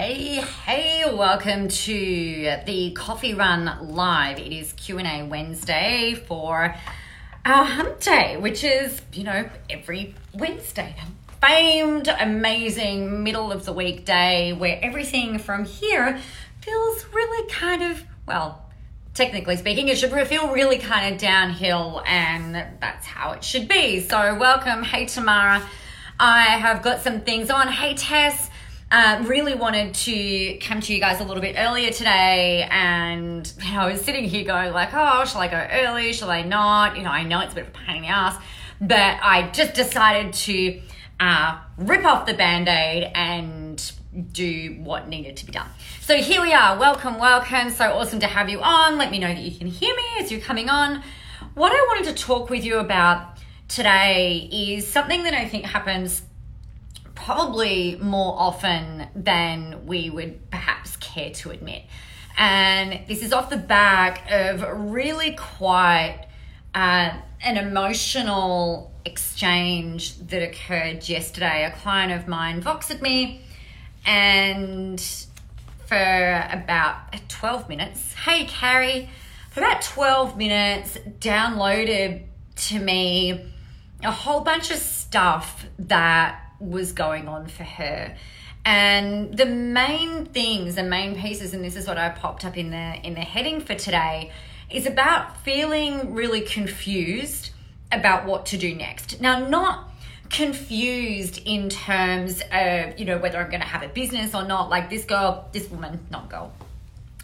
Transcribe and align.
Hey, 0.00 0.36
hey, 0.64 1.04
welcome 1.14 1.68
to 1.68 2.56
the 2.64 2.90
Coffee 2.92 3.34
Run 3.34 3.90
Live. 3.94 4.38
It 4.38 4.50
is 4.50 4.72
Q&A 4.72 5.24
Wednesday 5.24 6.14
for 6.26 6.74
our 7.44 7.64
hump 7.66 8.00
day, 8.00 8.38
which 8.38 8.64
is, 8.64 9.02
you 9.12 9.24
know, 9.24 9.50
every 9.68 10.14
Wednesday. 10.32 10.94
Famed, 11.42 12.08
amazing 12.08 13.22
middle 13.22 13.52
of 13.52 13.66
the 13.66 13.74
week 13.74 14.06
day 14.06 14.54
where 14.54 14.78
everything 14.80 15.38
from 15.38 15.66
here 15.66 16.18
feels 16.62 17.04
really 17.12 17.50
kind 17.50 17.82
of, 17.82 18.02
well, 18.24 18.64
technically 19.12 19.58
speaking, 19.58 19.88
it 19.88 19.98
should 19.98 20.12
feel 20.28 20.50
really 20.50 20.78
kind 20.78 21.12
of 21.12 21.20
downhill, 21.20 22.02
and 22.06 22.54
that's 22.80 23.04
how 23.04 23.32
it 23.32 23.44
should 23.44 23.68
be. 23.68 24.00
So, 24.00 24.34
welcome. 24.34 24.82
Hey, 24.82 25.04
Tamara. 25.04 25.62
I 26.18 26.44
have 26.56 26.80
got 26.80 27.02
some 27.02 27.20
things 27.20 27.50
on. 27.50 27.68
Hey, 27.68 27.92
Tess. 27.92 28.49
Uh, 28.92 29.22
really 29.28 29.54
wanted 29.54 29.94
to 29.94 30.58
come 30.58 30.80
to 30.80 30.92
you 30.92 30.98
guys 30.98 31.20
a 31.20 31.24
little 31.24 31.40
bit 31.40 31.54
earlier 31.56 31.92
today, 31.92 32.66
and 32.72 33.52
you 33.62 33.72
know, 33.72 33.82
I 33.82 33.92
was 33.92 34.00
sitting 34.00 34.24
here 34.24 34.44
going 34.44 34.72
like, 34.72 34.90
"Oh, 34.92 35.24
shall 35.24 35.40
I 35.40 35.46
go 35.46 35.64
early? 35.70 36.12
Shall 36.12 36.30
I 36.30 36.42
not?" 36.42 36.96
You 36.96 37.04
know, 37.04 37.10
I 37.10 37.22
know 37.22 37.40
it's 37.40 37.52
a 37.52 37.54
bit 37.54 37.68
of 37.68 37.74
a 37.74 37.78
pain 37.78 37.96
in 37.98 38.02
the 38.02 38.08
ass, 38.08 38.36
but 38.80 39.18
I 39.22 39.48
just 39.52 39.74
decided 39.74 40.32
to 40.32 40.80
uh, 41.20 41.58
rip 41.76 42.04
off 42.04 42.26
the 42.26 42.34
band 42.34 42.68
aid 42.68 43.12
and 43.14 43.92
do 44.32 44.76
what 44.82 45.06
needed 45.06 45.36
to 45.36 45.46
be 45.46 45.52
done. 45.52 45.68
So 46.00 46.16
here 46.16 46.42
we 46.42 46.52
are. 46.52 46.76
Welcome, 46.76 47.18
welcome. 47.18 47.70
So 47.70 47.92
awesome 47.92 48.18
to 48.18 48.26
have 48.26 48.48
you 48.48 48.60
on. 48.60 48.98
Let 48.98 49.12
me 49.12 49.20
know 49.20 49.28
that 49.28 49.38
you 49.42 49.56
can 49.56 49.68
hear 49.68 49.94
me 49.94 50.02
as 50.18 50.32
you're 50.32 50.40
coming 50.40 50.68
on. 50.68 51.04
What 51.54 51.70
I 51.70 51.80
wanted 51.88 52.16
to 52.16 52.24
talk 52.24 52.50
with 52.50 52.64
you 52.64 52.78
about 52.78 53.36
today 53.68 54.48
is 54.50 54.88
something 54.88 55.22
that 55.22 55.34
I 55.34 55.46
think 55.46 55.64
happens 55.64 56.22
probably 57.24 57.96
more 58.00 58.34
often 58.38 59.06
than 59.14 59.86
we 59.86 60.10
would 60.10 60.50
perhaps 60.50 60.96
care 60.96 61.30
to 61.30 61.50
admit. 61.50 61.82
And 62.36 63.06
this 63.08 63.22
is 63.22 63.32
off 63.32 63.50
the 63.50 63.56
back 63.56 64.30
of 64.30 64.64
really 64.92 65.32
quite 65.32 66.26
uh, 66.74 67.10
an 67.42 67.56
emotional 67.56 68.92
exchange 69.04 70.18
that 70.28 70.42
occurred 70.42 71.08
yesterday. 71.08 71.64
A 71.64 71.70
client 71.70 72.12
of 72.12 72.26
mine 72.26 72.62
voxed 72.62 73.02
me, 73.02 73.42
and 74.06 75.00
for 75.86 76.48
about 76.50 77.28
12 77.28 77.68
minutes, 77.68 78.14
hey, 78.14 78.44
Carrie, 78.46 79.10
for 79.50 79.60
about 79.60 79.82
12 79.82 80.38
minutes, 80.38 80.96
downloaded 81.18 82.24
to 82.56 82.78
me 82.78 83.52
a 84.02 84.10
whole 84.10 84.40
bunch 84.40 84.70
of 84.70 84.78
stuff 84.78 85.66
that 85.78 86.49
was 86.60 86.92
going 86.92 87.26
on 87.26 87.48
for 87.48 87.64
her. 87.64 88.16
And 88.64 89.36
the 89.36 89.46
main 89.46 90.26
things 90.26 90.74
the 90.74 90.82
main 90.82 91.16
pieces 91.16 91.54
and 91.54 91.64
this 91.64 91.76
is 91.76 91.86
what 91.88 91.96
i 91.96 92.10
popped 92.10 92.44
up 92.44 92.58
in 92.58 92.70
the 92.70 93.00
in 93.02 93.14
the 93.14 93.20
heading 93.20 93.60
for 93.60 93.74
today 93.74 94.30
is 94.68 94.86
about 94.86 95.38
feeling 95.38 96.12
really 96.12 96.42
confused 96.42 97.50
about 97.90 98.24
what 98.24 98.46
to 98.46 98.56
do 98.56 98.74
next. 98.74 99.20
Now 99.20 99.48
not 99.48 99.90
confused 100.28 101.40
in 101.44 101.68
terms 101.68 102.42
of 102.52 102.98
you 102.98 103.04
know 103.04 103.18
whether 103.18 103.38
i'm 103.38 103.50
going 103.50 103.62
to 103.62 103.66
have 103.66 103.82
a 103.82 103.88
business 103.88 104.34
or 104.34 104.44
not. 104.44 104.68
Like 104.68 104.90
this 104.90 105.04
girl 105.04 105.48
this 105.52 105.68
woman 105.70 106.06
not 106.10 106.28
girl 106.28 106.52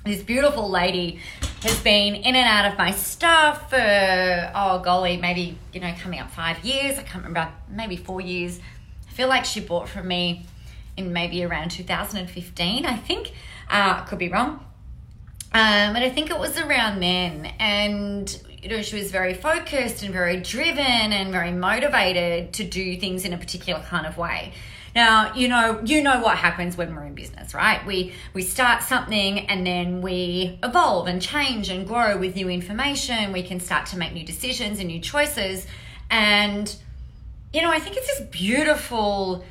this 0.06 0.22
beautiful 0.22 0.70
lady 0.70 1.18
has 1.62 1.80
been 1.80 2.14
in 2.14 2.36
and 2.36 2.48
out 2.48 2.70
of 2.70 2.78
my 2.78 2.92
stuff 2.92 3.70
for 3.70 4.52
oh 4.54 4.80
golly 4.82 5.16
maybe 5.18 5.58
you 5.72 5.80
know 5.80 5.92
coming 6.00 6.18
up 6.18 6.30
five 6.30 6.64
years. 6.64 6.98
I 6.98 7.02
can't 7.02 7.24
remember 7.24 7.52
maybe 7.68 7.96
four 7.96 8.20
years 8.20 8.58
feel 9.16 9.28
like 9.28 9.46
she 9.46 9.60
bought 9.60 9.88
from 9.88 10.06
me 10.06 10.44
in 10.96 11.10
maybe 11.10 11.42
around 11.42 11.70
2015, 11.70 12.84
I 12.84 12.96
think. 12.96 13.32
Uh, 13.70 14.04
could 14.04 14.18
be 14.18 14.28
wrong. 14.28 14.64
Um, 15.52 15.94
but 15.94 16.02
I 16.02 16.10
think 16.10 16.30
it 16.30 16.38
was 16.38 16.58
around 16.58 17.00
then. 17.00 17.46
And, 17.58 18.42
you 18.62 18.68
know, 18.68 18.82
she 18.82 18.98
was 18.98 19.10
very 19.10 19.32
focused 19.32 20.02
and 20.02 20.12
very 20.12 20.38
driven 20.40 20.84
and 20.84 21.32
very 21.32 21.50
motivated 21.50 22.52
to 22.54 22.64
do 22.64 22.98
things 22.98 23.24
in 23.24 23.32
a 23.32 23.38
particular 23.38 23.80
kind 23.80 24.06
of 24.06 24.18
way. 24.18 24.52
Now, 24.94 25.34
you 25.34 25.48
know, 25.48 25.80
you 25.82 26.02
know 26.02 26.20
what 26.20 26.36
happens 26.36 26.76
when 26.76 26.94
we're 26.94 27.04
in 27.04 27.14
business, 27.14 27.54
right? 27.54 27.84
We 27.86 28.14
we 28.32 28.42
start 28.42 28.82
something 28.82 29.40
and 29.40 29.66
then 29.66 30.00
we 30.00 30.58
evolve 30.62 31.06
and 31.06 31.20
change 31.20 31.68
and 31.68 31.86
grow 31.86 32.16
with 32.16 32.34
new 32.34 32.48
information. 32.48 33.32
We 33.32 33.42
can 33.42 33.60
start 33.60 33.86
to 33.88 33.98
make 33.98 34.14
new 34.14 34.24
decisions 34.24 34.78
and 34.78 34.88
new 34.88 35.00
choices. 35.00 35.66
And 36.10 36.74
you 37.56 37.62
know, 37.62 37.70
I 37.70 37.78
think 37.78 37.96
it's 37.96 38.06
this 38.06 38.20
beautiful 38.28 39.42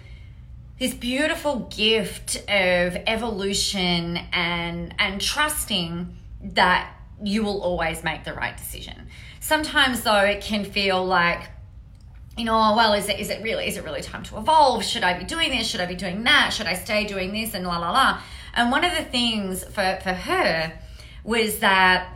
this 0.77 0.93
beautiful 0.93 1.71
gift 1.75 2.35
of 2.47 2.95
evolution 3.07 4.17
and 4.31 4.93
and 4.99 5.19
trusting 5.19 6.15
that 6.53 6.93
you 7.23 7.43
will 7.43 7.63
always 7.63 8.03
make 8.03 8.23
the 8.23 8.33
right 8.33 8.55
decision. 8.55 9.07
Sometimes 9.39 10.01
though 10.01 10.19
it 10.19 10.41
can 10.43 10.65
feel 10.65 11.03
like 11.03 11.49
you 12.37 12.43
know, 12.43 12.53
oh, 12.53 12.75
well, 12.75 12.93
is 12.93 13.09
it 13.09 13.19
is 13.19 13.31
it 13.31 13.41
really 13.41 13.67
is 13.67 13.75
it 13.75 13.83
really 13.83 14.01
time 14.01 14.21
to 14.25 14.37
evolve? 14.37 14.83
Should 14.83 15.03
I 15.03 15.17
be 15.17 15.25
doing 15.25 15.49
this? 15.49 15.65
Should 15.65 15.81
I 15.81 15.87
be 15.87 15.95
doing 15.95 16.23
that? 16.25 16.53
Should 16.53 16.67
I 16.67 16.75
stay 16.75 17.05
doing 17.05 17.31
this? 17.31 17.55
And 17.55 17.65
la 17.65 17.79
la 17.79 17.89
la. 17.89 18.21
And 18.53 18.69
one 18.69 18.83
of 18.85 18.95
the 18.95 19.03
things 19.03 19.63
for 19.63 19.97
for 20.03 20.13
her 20.13 20.77
was 21.23 21.57
that 21.57 22.14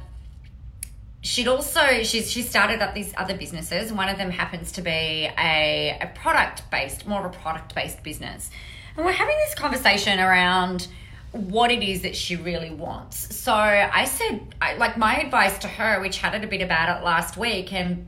she'd 1.22 1.48
also 1.48 2.04
she's 2.04 2.32
she 2.32 2.42
started 2.42 2.82
up 2.82 2.94
these 2.94 3.14
other 3.18 3.36
businesses. 3.36 3.92
One 3.92 4.10
of 4.10 4.18
them 4.18 4.32
happens 4.32 4.72
to 4.74 4.82
be 4.82 5.30
a, 5.38 5.98
a 6.02 6.12
product 6.16 6.70
based 6.72 7.08
more 7.08 7.26
of 7.26 7.34
a 7.34 7.38
product 7.38 7.76
based 7.76 8.04
business. 8.04 8.50
And 8.96 9.06
we're 9.06 9.12
having 9.12 9.38
this 9.38 9.56
conversation 9.56 10.20
around 10.20 10.88
what 11.32 11.72
it 11.72 11.84
is 11.84 12.02
that 12.02 12.16
she 12.16 12.36
really 12.36 12.72
wants. 12.72 13.36
So 13.36 13.54
i 13.54 14.06
said 14.06 14.42
I, 14.62 14.76
like 14.76 14.98
my 14.98 15.18
advice 15.18 15.58
to 15.60 15.68
her 15.68 16.02
we 16.02 16.10
chatted 16.10 16.44
a 16.44 16.48
bit 16.48 16.62
about 16.62 16.98
it 16.98 17.04
last 17.04 17.38
week 17.38 17.72
and 17.74 18.08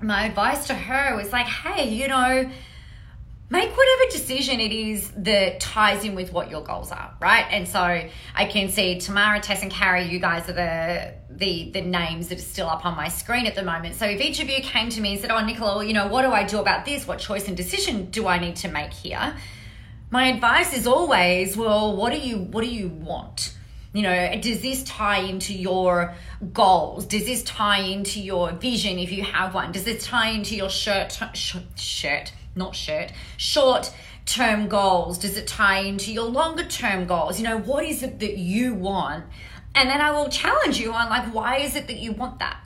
my 0.00 0.26
advice 0.26 0.66
to 0.66 0.74
her 0.74 1.16
was 1.16 1.32
like 1.32 1.46
hey 1.46 1.88
you 1.88 2.08
know 2.08 2.50
make 3.48 3.70
whatever 3.76 4.10
decision 4.10 4.58
it 4.58 4.72
is 4.72 5.12
that 5.18 5.60
ties 5.60 6.04
in 6.04 6.14
with 6.14 6.32
what 6.32 6.50
your 6.50 6.62
goals 6.62 6.90
are, 6.90 7.14
right? 7.20 7.46
And 7.50 7.68
so 7.68 7.80
I 7.80 8.44
can 8.46 8.68
see 8.68 8.98
Tamara, 8.98 9.40
Tess, 9.40 9.62
and 9.62 9.70
Carrie, 9.70 10.08
you 10.08 10.18
guys 10.18 10.48
are 10.48 10.52
the 10.52 11.14
the 11.30 11.70
the 11.70 11.80
names 11.80 12.28
that 12.28 12.38
are 12.38 12.42
still 12.42 12.68
up 12.68 12.84
on 12.84 12.96
my 12.96 13.08
screen 13.08 13.46
at 13.46 13.54
the 13.54 13.62
moment. 13.62 13.94
So 13.94 14.06
if 14.06 14.20
each 14.20 14.40
of 14.40 14.48
you 14.48 14.60
came 14.62 14.88
to 14.90 15.00
me 15.00 15.12
and 15.12 15.20
said, 15.20 15.30
Oh, 15.30 15.44
Nicola, 15.44 15.84
you 15.84 15.92
know, 15.92 16.08
what 16.08 16.22
do 16.22 16.32
I 16.32 16.44
do 16.44 16.58
about 16.58 16.84
this? 16.84 17.06
What 17.06 17.18
choice 17.18 17.46
and 17.46 17.56
decision 17.56 18.10
do 18.10 18.26
I 18.26 18.38
need 18.38 18.56
to 18.56 18.68
make 18.68 18.92
here? 18.92 19.36
My 20.10 20.28
advice 20.28 20.72
is 20.72 20.86
always, 20.86 21.56
well, 21.56 21.96
what 21.96 22.12
do 22.12 22.18
you 22.18 22.38
what 22.38 22.64
do 22.64 22.70
you 22.70 22.88
want? 22.88 23.54
You 23.92 24.02
know, 24.02 24.40
does 24.40 24.60
this 24.60 24.82
tie 24.84 25.20
into 25.20 25.54
your 25.54 26.14
goals? 26.52 27.06
Does 27.06 27.24
this 27.24 27.42
tie 27.44 27.80
into 27.80 28.20
your 28.20 28.52
vision 28.52 28.98
if 28.98 29.10
you 29.10 29.22
have 29.22 29.54
one? 29.54 29.72
Does 29.72 29.84
this 29.84 30.04
tie 30.04 30.30
into 30.30 30.54
your 30.54 30.68
shirt 30.68 31.18
shirt 31.74 32.32
not 32.56 32.74
shirt, 32.74 33.12
short 33.36 33.92
term 34.24 34.68
goals? 34.68 35.18
Does 35.18 35.36
it 35.36 35.46
tie 35.46 35.80
into 35.80 36.12
your 36.12 36.26
longer 36.26 36.64
term 36.64 37.06
goals? 37.06 37.38
You 37.38 37.44
know, 37.44 37.58
what 37.58 37.84
is 37.84 38.02
it 38.02 38.18
that 38.20 38.38
you 38.38 38.74
want? 38.74 39.24
And 39.74 39.90
then 39.90 40.00
I 40.00 40.10
will 40.10 40.28
challenge 40.28 40.80
you 40.80 40.92
on 40.92 41.08
like, 41.10 41.34
why 41.34 41.58
is 41.58 41.76
it 41.76 41.86
that 41.86 41.98
you 41.98 42.12
want 42.12 42.38
that? 42.38 42.58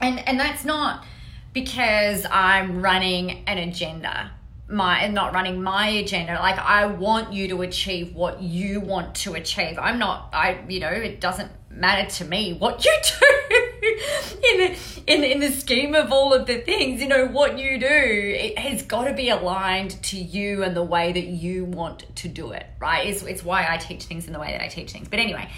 And 0.00 0.26
and 0.28 0.38
that's 0.38 0.64
not 0.64 1.04
because 1.52 2.26
I'm 2.30 2.82
running 2.82 3.44
an 3.46 3.58
agenda. 3.58 4.32
My 4.68 5.00
and 5.00 5.14
not 5.14 5.34
running 5.34 5.62
my 5.62 5.88
agenda. 5.88 6.34
Like 6.34 6.58
I 6.58 6.86
want 6.86 7.32
you 7.32 7.48
to 7.48 7.62
achieve 7.62 8.14
what 8.14 8.40
you 8.40 8.80
want 8.80 9.14
to 9.16 9.34
achieve. 9.34 9.78
I'm 9.78 9.98
not 9.98 10.30
I 10.32 10.64
you 10.68 10.80
know, 10.80 10.88
it 10.88 11.20
doesn't 11.20 11.50
matter 11.70 12.08
to 12.18 12.24
me 12.24 12.54
what 12.54 12.84
you 12.84 12.96
do 13.20 13.61
in 14.44 14.58
the 14.58 14.78
in 15.06 15.24
in 15.24 15.40
the 15.40 15.50
scheme 15.50 15.94
of 15.94 16.12
all 16.12 16.32
of 16.32 16.46
the 16.46 16.58
things 16.58 17.00
you 17.00 17.08
know 17.08 17.26
what 17.26 17.58
you 17.58 17.78
do 17.78 17.86
it 17.88 18.58
has 18.58 18.82
got 18.82 19.04
to 19.04 19.12
be 19.12 19.28
aligned 19.28 20.02
to 20.02 20.16
you 20.16 20.62
and 20.62 20.76
the 20.76 20.82
way 20.82 21.12
that 21.12 21.26
you 21.26 21.64
want 21.64 22.04
to 22.16 22.28
do 22.28 22.52
it 22.52 22.66
right? 22.80 23.06
It's, 23.06 23.22
it's 23.22 23.44
why 23.44 23.66
i 23.68 23.76
teach 23.76 24.04
things 24.04 24.26
in 24.26 24.32
the 24.32 24.38
way 24.38 24.52
that 24.52 24.62
i 24.62 24.68
teach 24.68 24.92
things. 24.92 25.08
But 25.08 25.18
anyway 25.18 25.48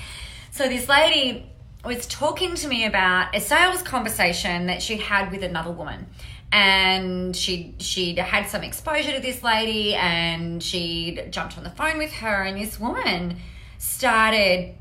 so 0.51 0.69
this 0.69 0.89
lady 0.89 1.51
was 1.85 2.07
talking 2.07 2.55
to 2.55 2.69
me 2.69 2.87
about 2.87 3.35
a 3.35 3.41
sales 3.41 3.83
conversation 3.83 4.67
that 4.67 4.83
she 4.83 4.97
had 4.97 5.31
with 5.31 5.43
another 5.43 5.71
woman. 5.71 6.07
And 6.53 7.35
she 7.35 7.75
she'd 7.79 8.19
had 8.19 8.49
some 8.49 8.63
exposure 8.63 9.13
to 9.13 9.21
this 9.21 9.43
lady 9.43 9.95
and 9.95 10.63
she'd 10.63 11.33
jumped 11.33 11.59
on 11.59 11.65
the 11.65 11.71
phone 11.71 11.99
with 11.99 12.13
her 12.13 12.45
and 12.45 12.57
this 12.57 12.79
woman 12.79 13.39
started 13.79 14.77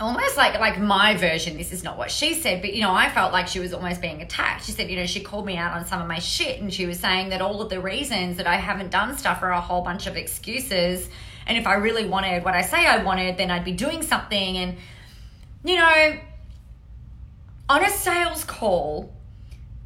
almost 0.00 0.36
like 0.36 0.58
like 0.58 0.80
my 0.80 1.14
version 1.14 1.58
this 1.58 1.72
is 1.72 1.84
not 1.84 1.98
what 1.98 2.10
she 2.10 2.34
said 2.34 2.62
but 2.62 2.72
you 2.72 2.80
know 2.80 2.92
i 2.92 3.10
felt 3.10 3.32
like 3.32 3.46
she 3.46 3.60
was 3.60 3.74
almost 3.74 4.00
being 4.00 4.22
attacked. 4.22 4.64
She 4.64 4.72
said 4.72 4.90
you 4.90 4.96
know 4.96 5.06
she 5.06 5.20
called 5.20 5.44
me 5.44 5.56
out 5.56 5.76
on 5.76 5.84
some 5.84 6.00
of 6.00 6.08
my 6.08 6.18
shit 6.18 6.60
and 6.60 6.72
she 6.72 6.86
was 6.86 6.98
saying 6.98 7.28
that 7.30 7.42
all 7.42 7.60
of 7.60 7.68
the 7.68 7.80
reasons 7.80 8.38
that 8.38 8.46
i 8.46 8.56
haven't 8.56 8.90
done 8.90 9.16
stuff 9.16 9.42
are 9.42 9.50
a 9.50 9.60
whole 9.60 9.82
bunch 9.82 10.06
of 10.06 10.16
excuses. 10.16 11.08
And 11.46 11.58
if 11.58 11.66
i 11.66 11.74
really 11.74 12.06
wanted 12.06 12.44
what 12.44 12.54
i 12.54 12.62
say 12.62 12.86
i 12.86 13.02
wanted 13.02 13.36
then 13.36 13.50
i'd 13.50 13.64
be 13.64 13.72
doing 13.72 14.02
something. 14.02 14.56
And 14.56 14.76
you 15.64 15.76
know 15.76 16.18
on 17.68 17.84
a 17.84 17.90
sales 17.90 18.44
call 18.44 19.12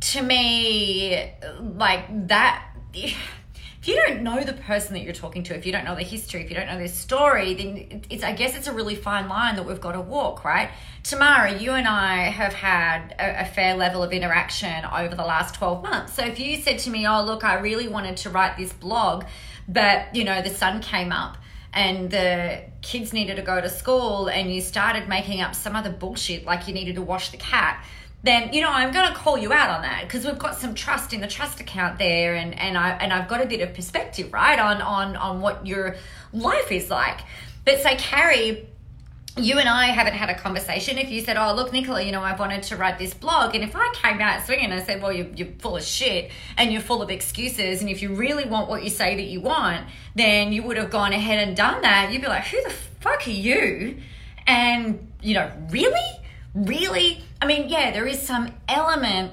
to 0.00 0.22
me 0.22 1.32
like 1.60 2.28
that 2.28 2.64
if 3.84 3.88
you 3.88 4.02
don't 4.06 4.22
know 4.22 4.42
the 4.42 4.54
person 4.54 4.94
that 4.94 5.02
you're 5.02 5.12
talking 5.12 5.42
to, 5.42 5.54
if 5.54 5.66
you 5.66 5.72
don't 5.72 5.84
know 5.84 5.94
the 5.94 6.02
history, 6.02 6.42
if 6.42 6.48
you 6.48 6.56
don't 6.56 6.68
know 6.68 6.78
their 6.78 6.88
story, 6.88 7.52
then 7.52 8.02
it's 8.08 8.24
I 8.24 8.32
guess 8.32 8.56
it's 8.56 8.66
a 8.66 8.72
really 8.72 8.94
fine 8.94 9.28
line 9.28 9.56
that 9.56 9.66
we've 9.66 9.78
got 9.78 9.92
to 9.92 10.00
walk, 10.00 10.42
right? 10.42 10.70
Tamara, 11.02 11.58
you 11.58 11.72
and 11.72 11.86
I 11.86 12.30
have 12.30 12.54
had 12.54 13.14
a, 13.18 13.42
a 13.42 13.44
fair 13.44 13.76
level 13.76 14.02
of 14.02 14.10
interaction 14.10 14.86
over 14.86 15.14
the 15.14 15.26
last 15.26 15.56
12 15.56 15.82
months. 15.82 16.14
So 16.14 16.24
if 16.24 16.40
you 16.40 16.62
said 16.62 16.78
to 16.78 16.90
me, 16.90 17.06
"Oh, 17.06 17.22
look, 17.24 17.44
I 17.44 17.58
really 17.60 17.86
wanted 17.86 18.16
to 18.18 18.30
write 18.30 18.56
this 18.56 18.72
blog, 18.72 19.26
but 19.68 20.16
you 20.16 20.24
know, 20.24 20.40
the 20.40 20.48
sun 20.48 20.80
came 20.80 21.12
up 21.12 21.36
and 21.74 22.10
the 22.10 22.62
kids 22.80 23.12
needed 23.12 23.36
to 23.36 23.42
go 23.42 23.60
to 23.60 23.68
school 23.68 24.28
and 24.28 24.50
you 24.50 24.62
started 24.62 25.10
making 25.10 25.42
up 25.42 25.54
some 25.54 25.76
other 25.76 25.90
bullshit 25.90 26.46
like 26.46 26.66
you 26.66 26.72
needed 26.72 26.94
to 26.94 27.02
wash 27.02 27.32
the 27.32 27.36
cat 27.36 27.84
then 28.24 28.52
you 28.52 28.62
know 28.62 28.70
I'm 28.70 28.92
going 28.92 29.06
to 29.08 29.14
call 29.14 29.36
you 29.36 29.52
out 29.52 29.70
on 29.70 29.82
that 29.82 30.04
because 30.04 30.24
we've 30.24 30.38
got 30.38 30.56
some 30.56 30.74
trust 30.74 31.12
in 31.12 31.20
the 31.20 31.28
trust 31.28 31.60
account 31.60 31.98
there, 31.98 32.34
and 32.34 32.58
and 32.58 32.76
I 32.76 32.90
and 32.90 33.12
I've 33.12 33.28
got 33.28 33.42
a 33.42 33.46
bit 33.46 33.60
of 33.60 33.74
perspective 33.74 34.32
right 34.32 34.58
on 34.58 34.80
on 34.80 35.16
on 35.16 35.40
what 35.40 35.66
your 35.66 35.96
life 36.32 36.72
is 36.72 36.90
like. 36.90 37.20
But 37.64 37.80
say 37.80 37.96
Carrie. 37.96 38.68
You 39.36 39.58
and 39.58 39.68
I 39.68 39.86
haven't 39.86 40.12
had 40.12 40.30
a 40.30 40.34
conversation. 40.38 40.96
If 40.96 41.10
you 41.10 41.20
said, 41.20 41.36
"Oh, 41.36 41.52
look, 41.54 41.72
Nicola, 41.72 42.00
you 42.00 42.12
know, 42.12 42.20
I 42.22 42.36
wanted 42.36 42.62
to 42.64 42.76
write 42.76 43.00
this 43.00 43.14
blog," 43.14 43.56
and 43.56 43.64
if 43.64 43.74
I 43.74 43.92
came 43.92 44.20
out 44.20 44.46
swinging 44.46 44.66
and 44.66 44.74
I 44.74 44.84
said, 44.84 45.02
"Well, 45.02 45.12
you're, 45.12 45.26
you're 45.34 45.48
full 45.58 45.76
of 45.76 45.82
shit 45.82 46.30
and 46.56 46.72
you're 46.72 46.80
full 46.80 47.02
of 47.02 47.10
excuses," 47.10 47.80
and 47.80 47.90
if 47.90 48.00
you 48.00 48.14
really 48.14 48.44
want 48.44 48.68
what 48.68 48.84
you 48.84 48.90
say 48.90 49.16
that 49.16 49.24
you 49.24 49.40
want, 49.40 49.88
then 50.14 50.52
you 50.52 50.62
would 50.62 50.76
have 50.76 50.88
gone 50.88 51.12
ahead 51.12 51.48
and 51.48 51.56
done 51.56 51.82
that. 51.82 52.12
You'd 52.12 52.22
be 52.22 52.28
like, 52.28 52.44
"Who 52.44 52.62
the 52.62 52.70
fuck 53.00 53.26
are 53.26 53.30
you?" 53.30 53.98
And 54.46 55.10
you 55.20 55.34
know, 55.34 55.50
really, 55.68 56.23
really 56.54 57.22
I 57.44 57.46
mean, 57.46 57.68
yeah, 57.68 57.90
there 57.90 58.06
is 58.06 58.22
some 58.22 58.52
element 58.68 59.32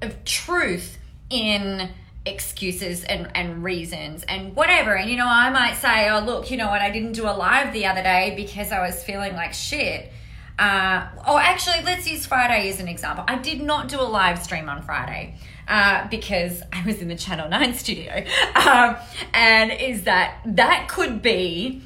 of 0.00 0.24
truth 0.24 0.98
in 1.30 1.90
excuses 2.26 3.04
and, 3.04 3.30
and 3.36 3.62
reasons 3.62 4.24
and 4.24 4.56
whatever. 4.56 4.96
And, 4.96 5.08
you 5.08 5.16
know, 5.16 5.28
I 5.28 5.48
might 5.50 5.74
say, 5.74 6.08
oh, 6.10 6.20
look, 6.20 6.50
you 6.50 6.56
know 6.56 6.68
what, 6.68 6.80
I 6.80 6.90
didn't 6.90 7.12
do 7.12 7.24
a 7.26 7.30
live 7.30 7.72
the 7.72 7.86
other 7.86 8.02
day 8.02 8.34
because 8.36 8.72
I 8.72 8.84
was 8.84 9.02
feeling 9.02 9.34
like 9.34 9.52
shit. 9.52 10.12
Uh, 10.58 11.06
or 11.28 11.40
actually, 11.40 11.82
let's 11.84 12.10
use 12.10 12.26
Friday 12.26 12.68
as 12.68 12.80
an 12.80 12.88
example. 12.88 13.24
I 13.28 13.38
did 13.38 13.62
not 13.62 13.88
do 13.88 14.00
a 14.00 14.02
live 14.02 14.42
stream 14.42 14.68
on 14.68 14.82
Friday. 14.82 15.36
Uh, 15.68 16.08
because 16.08 16.60
I 16.72 16.84
was 16.84 17.00
in 17.00 17.06
the 17.06 17.14
Channel 17.14 17.48
9 17.48 17.74
studio. 17.78 18.24
Um, 18.56 18.96
and 19.32 19.70
is 19.70 20.02
that 20.02 20.38
that 20.44 20.88
could 20.88 21.22
be 21.22 21.82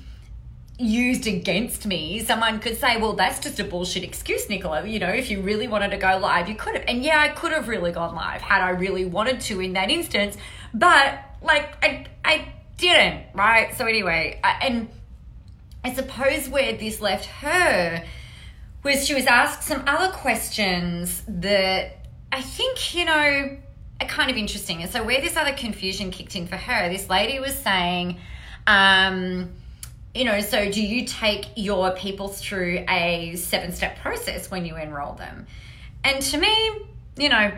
used 0.78 1.26
against 1.26 1.86
me, 1.86 2.20
someone 2.20 2.60
could 2.60 2.76
say, 2.76 2.98
well, 2.98 3.14
that's 3.14 3.40
just 3.40 3.58
a 3.58 3.64
bullshit 3.64 4.04
excuse, 4.04 4.48
Nicola. 4.48 4.86
You 4.86 4.98
know, 4.98 5.08
if 5.08 5.30
you 5.30 5.40
really 5.40 5.68
wanted 5.68 5.90
to 5.92 5.96
go 5.96 6.18
live, 6.18 6.48
you 6.48 6.54
could 6.54 6.74
have. 6.74 6.84
And 6.86 7.02
yeah, 7.02 7.18
I 7.20 7.28
could 7.28 7.52
have 7.52 7.68
really 7.68 7.92
gone 7.92 8.14
live 8.14 8.42
had 8.42 8.60
I 8.60 8.70
really 8.70 9.04
wanted 9.04 9.40
to 9.42 9.60
in 9.60 9.72
that 9.72 9.90
instance. 9.90 10.36
But 10.74 11.18
like, 11.42 11.82
I, 11.82 12.06
I 12.24 12.52
didn't, 12.76 13.24
right? 13.34 13.74
So 13.76 13.86
anyway, 13.86 14.38
I, 14.44 14.66
and 14.66 14.88
I 15.82 15.94
suppose 15.94 16.48
where 16.48 16.76
this 16.76 17.00
left 17.00 17.26
her 17.26 18.04
was 18.82 19.06
she 19.06 19.14
was 19.14 19.26
asked 19.26 19.62
some 19.62 19.82
other 19.86 20.12
questions 20.12 21.22
that 21.26 21.98
I 22.30 22.42
think, 22.42 22.94
you 22.94 23.06
know, 23.06 23.56
are 24.00 24.08
kind 24.08 24.30
of 24.30 24.36
interesting. 24.36 24.82
And 24.82 24.90
so 24.90 25.02
where 25.02 25.22
this 25.22 25.36
other 25.36 25.52
confusion 25.52 26.10
kicked 26.10 26.36
in 26.36 26.46
for 26.46 26.56
her, 26.56 26.88
this 26.90 27.08
lady 27.08 27.40
was 27.40 27.56
saying, 27.56 28.18
um, 28.66 29.52
you 30.16 30.24
know, 30.24 30.40
so 30.40 30.70
do 30.70 30.82
you 30.82 31.04
take 31.04 31.46
your 31.56 31.92
people 31.92 32.28
through 32.28 32.84
a 32.88 33.36
seven 33.36 33.72
step 33.72 33.98
process 33.98 34.50
when 34.50 34.64
you 34.64 34.76
enroll 34.76 35.14
them? 35.14 35.46
And 36.04 36.22
to 36.22 36.38
me, 36.38 36.86
you 37.16 37.28
know, 37.28 37.52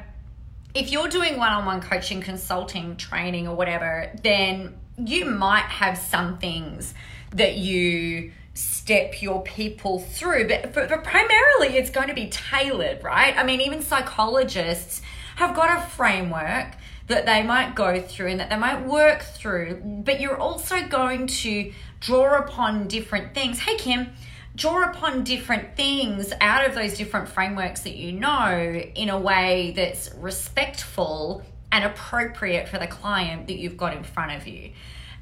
if 0.74 0.90
you're 0.90 1.08
doing 1.08 1.38
one 1.38 1.52
on 1.52 1.64
one 1.64 1.80
coaching, 1.80 2.20
consulting, 2.20 2.96
training, 2.96 3.48
or 3.48 3.54
whatever, 3.54 4.12
then 4.22 4.76
you 4.96 5.24
might 5.24 5.64
have 5.64 5.96
some 5.96 6.38
things 6.38 6.94
that 7.32 7.56
you 7.56 8.32
step 8.54 9.22
your 9.22 9.42
people 9.42 10.00
through, 10.00 10.48
but, 10.48 10.72
but, 10.72 10.88
but 10.88 11.04
primarily 11.04 11.76
it's 11.76 11.90
going 11.90 12.08
to 12.08 12.14
be 12.14 12.26
tailored, 12.28 13.02
right? 13.04 13.36
I 13.36 13.44
mean, 13.44 13.60
even 13.60 13.82
psychologists 13.82 15.00
have 15.36 15.54
got 15.54 15.78
a 15.78 15.82
framework 15.82 16.74
that 17.08 17.26
they 17.26 17.42
might 17.42 17.74
go 17.74 18.00
through 18.00 18.28
and 18.28 18.40
that 18.40 18.50
they 18.50 18.56
might 18.56 18.86
work 18.86 19.22
through, 19.22 19.80
but 20.04 20.20
you're 20.20 20.38
also 20.38 20.86
going 20.86 21.26
to 21.26 21.72
draw 22.00 22.38
upon 22.38 22.86
different 22.86 23.34
things. 23.34 23.58
Hey, 23.58 23.76
Kim, 23.76 24.10
draw 24.54 24.90
upon 24.90 25.24
different 25.24 25.76
things 25.76 26.32
out 26.40 26.66
of 26.66 26.74
those 26.74 26.96
different 26.96 27.28
frameworks 27.28 27.80
that 27.82 27.96
you 27.96 28.12
know 28.12 28.80
in 28.94 29.08
a 29.08 29.18
way 29.18 29.72
that's 29.74 30.10
respectful 30.16 31.42
and 31.72 31.84
appropriate 31.84 32.68
for 32.68 32.78
the 32.78 32.86
client 32.86 33.46
that 33.46 33.56
you've 33.56 33.76
got 33.76 33.96
in 33.96 34.02
front 34.02 34.32
of 34.32 34.46
you. 34.46 34.70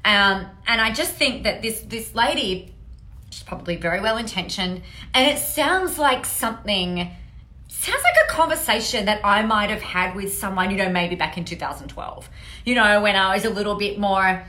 Um, 0.03 0.47
and 0.67 0.81
I 0.81 0.91
just 0.91 1.13
think 1.13 1.43
that 1.43 1.61
this 1.61 1.81
this 1.81 2.15
lady, 2.15 2.73
she's 3.29 3.43
probably 3.43 3.75
very 3.75 3.99
well 3.99 4.17
intentioned, 4.17 4.81
and 5.13 5.27
it 5.29 5.39
sounds 5.39 5.97
like 5.97 6.25
something 6.25 7.11
sounds 7.67 8.03
like 8.03 8.15
a 8.29 8.31
conversation 8.31 9.05
that 9.05 9.21
I 9.23 9.43
might 9.43 9.69
have 9.69 9.81
had 9.81 10.15
with 10.15 10.33
someone, 10.33 10.71
you 10.71 10.77
know, 10.77 10.89
maybe 10.89 11.15
back 11.15 11.37
in 11.37 11.45
2012. 11.45 12.29
You 12.65 12.75
know, 12.75 13.01
when 13.01 13.15
I 13.15 13.35
was 13.35 13.45
a 13.45 13.49
little 13.49 13.75
bit 13.75 13.99
more 13.99 14.43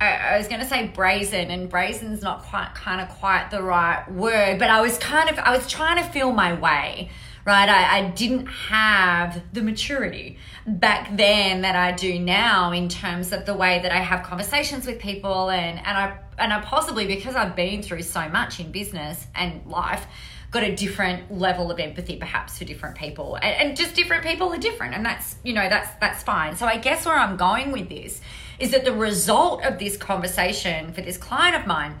I, 0.00 0.38
was 0.38 0.48
going 0.48 0.60
to 0.60 0.66
say 0.66 0.86
brazen, 0.88 1.50
and 1.50 1.68
brazen's 1.68 2.22
not 2.22 2.42
quite 2.42 2.74
kind 2.74 3.00
of 3.02 3.08
quite 3.18 3.50
the 3.50 3.62
right 3.62 4.10
word, 4.10 4.58
but 4.58 4.70
I 4.70 4.80
was 4.80 4.96
kind 4.96 5.28
of 5.28 5.38
I 5.38 5.54
was 5.54 5.68
trying 5.68 6.02
to 6.02 6.10
feel 6.10 6.32
my 6.32 6.54
way, 6.54 7.10
right? 7.44 7.68
I, 7.68 7.98
I 7.98 8.08
didn't 8.08 8.46
have 8.46 9.42
the 9.52 9.60
maturity 9.60 10.38
back 10.66 11.14
then 11.16 11.62
that 11.62 11.76
I 11.76 11.92
do 11.92 12.18
now 12.18 12.72
in 12.72 12.88
terms 12.88 13.32
of 13.32 13.44
the 13.44 13.54
way 13.54 13.80
that 13.82 13.92
I 13.92 13.98
have 13.98 14.22
conversations 14.22 14.86
with 14.86 14.98
people, 15.00 15.50
and 15.50 15.78
and 15.78 15.98
I 15.98 16.18
and 16.38 16.50
I 16.50 16.62
possibly 16.62 17.06
because 17.06 17.36
I've 17.36 17.54
been 17.54 17.82
through 17.82 18.02
so 18.02 18.26
much 18.30 18.58
in 18.58 18.72
business 18.72 19.26
and 19.34 19.66
life 19.66 20.06
got 20.50 20.62
a 20.62 20.74
different 20.74 21.32
level 21.32 21.70
of 21.70 21.78
empathy 21.78 22.16
perhaps 22.16 22.58
for 22.58 22.64
different 22.64 22.96
people 22.96 23.36
and, 23.36 23.68
and, 23.68 23.76
just 23.76 23.94
different 23.94 24.24
people 24.24 24.52
are 24.52 24.58
different 24.58 24.94
and 24.94 25.04
that's 25.04 25.36
you 25.44 25.52
know 25.52 25.68
that's 25.68 25.88
that's 26.00 26.22
fine 26.22 26.56
so 26.56 26.66
i 26.66 26.76
guess 26.76 27.06
where 27.06 27.16
i'm 27.16 27.36
going 27.36 27.70
with 27.70 27.88
this 27.88 28.20
is 28.58 28.72
that 28.72 28.84
the 28.84 28.92
result 28.92 29.64
of 29.64 29.78
this 29.78 29.96
conversation 29.96 30.92
for 30.92 31.00
this 31.00 31.16
client 31.16 31.56
of 31.56 31.66
mine 31.66 31.94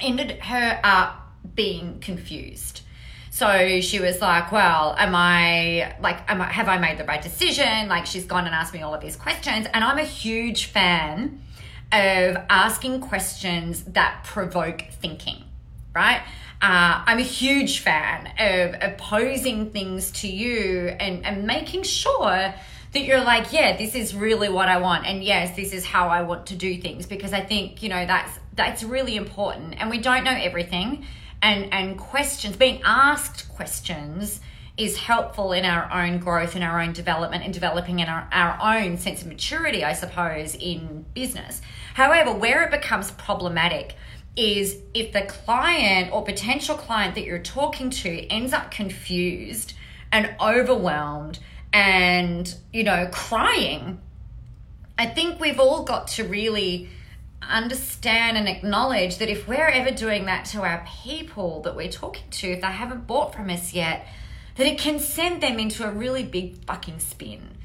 ended 0.00 0.32
her 0.32 0.80
up 0.82 1.32
being 1.54 2.00
confused. 2.00 2.82
So 3.30 3.80
she 3.80 4.00
was 4.00 4.20
like, 4.20 4.50
"Well, 4.50 4.94
am 4.98 5.14
I 5.14 5.94
like, 6.00 6.18
am 6.30 6.42
I, 6.42 6.46
have 6.46 6.68
I 6.68 6.78
made 6.78 6.98
the 6.98 7.04
right 7.04 7.22
decision?" 7.22 7.88
Like 7.88 8.06
she's 8.06 8.24
gone 8.24 8.46
and 8.46 8.54
asked 8.54 8.74
me 8.74 8.82
all 8.82 8.92
of 8.92 9.00
these 9.00 9.16
questions, 9.16 9.66
and 9.72 9.84
I'm 9.84 9.98
a 9.98 10.04
huge 10.04 10.66
fan 10.66 11.40
of 11.92 12.36
asking 12.48 13.00
questions 13.00 13.84
that 13.84 14.24
provoke 14.24 14.82
thinking. 14.90 15.44
Right? 15.94 16.22
Uh, 16.62 17.02
I'm 17.06 17.18
a 17.18 17.22
huge 17.22 17.80
fan 17.80 18.26
of, 18.38 18.74
opposing 18.82 19.70
things 19.70 20.10
to 20.20 20.28
you 20.28 20.88
and, 20.88 21.24
and 21.24 21.46
making 21.46 21.84
sure 21.84 22.54
that 22.92 23.00
you're 23.04 23.22
like, 23.22 23.52
yeah, 23.52 23.76
this 23.76 23.94
is 23.94 24.14
really 24.14 24.48
what 24.48 24.68
I 24.68 24.78
want, 24.78 25.06
and 25.06 25.22
yes, 25.22 25.56
this 25.56 25.72
is 25.72 25.86
how 25.86 26.08
I 26.08 26.22
want 26.22 26.46
to 26.46 26.56
do 26.56 26.80
things 26.80 27.06
because 27.06 27.32
I 27.32 27.40
think 27.40 27.82
you 27.82 27.88
know 27.88 28.04
that's 28.04 28.38
that's 28.54 28.82
really 28.82 29.16
important, 29.16 29.80
and 29.80 29.88
we 29.90 29.98
don't 29.98 30.24
know 30.24 30.32
everything, 30.32 31.06
and 31.40 31.72
and 31.72 31.96
questions 31.96 32.56
being 32.56 32.82
asked 32.84 33.48
questions 33.54 34.40
is 34.76 34.96
helpful 34.96 35.52
in 35.52 35.64
our 35.64 35.92
own 35.92 36.18
growth 36.18 36.54
and 36.54 36.64
our 36.64 36.80
own 36.80 36.92
development 36.92 37.44
and 37.44 37.52
developing 37.52 38.00
in 38.00 38.08
our, 38.08 38.26
our 38.32 38.78
own 38.78 38.96
sense 38.96 39.20
of 39.20 39.28
maturity, 39.28 39.84
I 39.84 39.92
suppose, 39.92 40.54
in 40.54 41.04
business. 41.12 41.60
However, 41.94 42.32
where 42.32 42.62
it 42.62 42.70
becomes 42.70 43.10
problematic 43.10 43.94
is 44.36 44.78
if 44.94 45.12
the 45.12 45.22
client 45.22 46.12
or 46.12 46.24
potential 46.24 46.76
client 46.76 47.14
that 47.16 47.24
you're 47.24 47.38
talking 47.38 47.90
to 47.90 48.26
ends 48.28 48.52
up 48.52 48.70
confused 48.70 49.74
and 50.12 50.34
overwhelmed 50.40 51.38
and, 51.72 52.54
you 52.72 52.84
know, 52.84 53.08
crying, 53.12 54.00
I 54.98 55.06
think 55.06 55.40
we've 55.40 55.60
all 55.60 55.84
got 55.84 56.08
to 56.08 56.24
really 56.24 56.88
understand 57.42 58.36
and 58.36 58.48
acknowledge 58.48 59.18
that 59.18 59.28
if 59.28 59.48
we're 59.48 59.68
ever 59.68 59.90
doing 59.90 60.26
that 60.26 60.44
to 60.46 60.62
our 60.62 60.86
people 61.02 61.62
that 61.62 61.74
we're 61.74 61.90
talking 61.90 62.28
to, 62.30 62.52
if 62.52 62.60
they 62.60 62.66
haven't 62.66 63.06
bought 63.06 63.34
from 63.34 63.50
us 63.50 63.72
yet, 63.72 64.06
that 64.56 64.66
it 64.66 64.78
can 64.78 64.98
send 64.98 65.42
them 65.42 65.58
into 65.58 65.86
a 65.86 65.90
really 65.90 66.22
big 66.22 66.64
fucking 66.66 66.98
spin, 66.98 67.56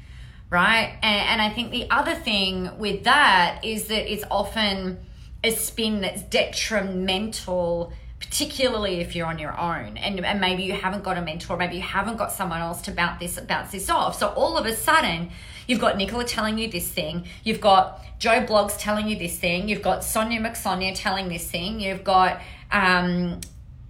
right? 0.50 0.98
And, 1.02 1.28
and 1.28 1.42
I 1.42 1.50
think 1.50 1.70
the 1.70 1.90
other 1.90 2.14
thing 2.14 2.78
with 2.78 3.04
that 3.04 3.60
is 3.62 3.88
that 3.88 4.10
it's 4.10 4.24
often 4.30 4.98
a 5.46 5.52
spin 5.52 6.00
that's 6.00 6.22
detrimental 6.22 7.92
particularly 8.18 9.00
if 9.00 9.14
you're 9.14 9.26
on 9.26 9.38
your 9.38 9.58
own 9.58 9.96
and, 9.98 10.24
and 10.24 10.40
maybe 10.40 10.62
you 10.62 10.72
haven't 10.72 11.04
got 11.04 11.18
a 11.18 11.22
mentor, 11.22 11.56
maybe 11.56 11.76
you 11.76 11.82
haven't 11.82 12.16
got 12.16 12.32
someone 12.32 12.60
else 12.60 12.82
to 12.82 12.90
bounce 12.90 13.20
this 13.20 13.38
bounce 13.40 13.72
this 13.72 13.90
off. 13.90 14.18
So 14.18 14.28
all 14.28 14.56
of 14.56 14.66
a 14.66 14.74
sudden, 14.74 15.30
you've 15.66 15.80
got 15.80 15.96
Nicola 15.96 16.24
telling 16.24 16.58
you 16.58 16.70
this 16.70 16.88
thing, 16.88 17.26
you've 17.44 17.60
got 17.60 18.02
Joe 18.18 18.40
Bloggs 18.44 18.78
telling 18.78 19.08
you 19.08 19.16
this 19.16 19.38
thing, 19.38 19.68
you've 19.68 19.82
got 19.82 20.02
Sonia 20.02 20.40
McSonia 20.40 20.92
telling 20.94 21.28
this 21.28 21.48
thing, 21.50 21.78
you've 21.80 22.04
got 22.04 22.40
um, 22.72 23.40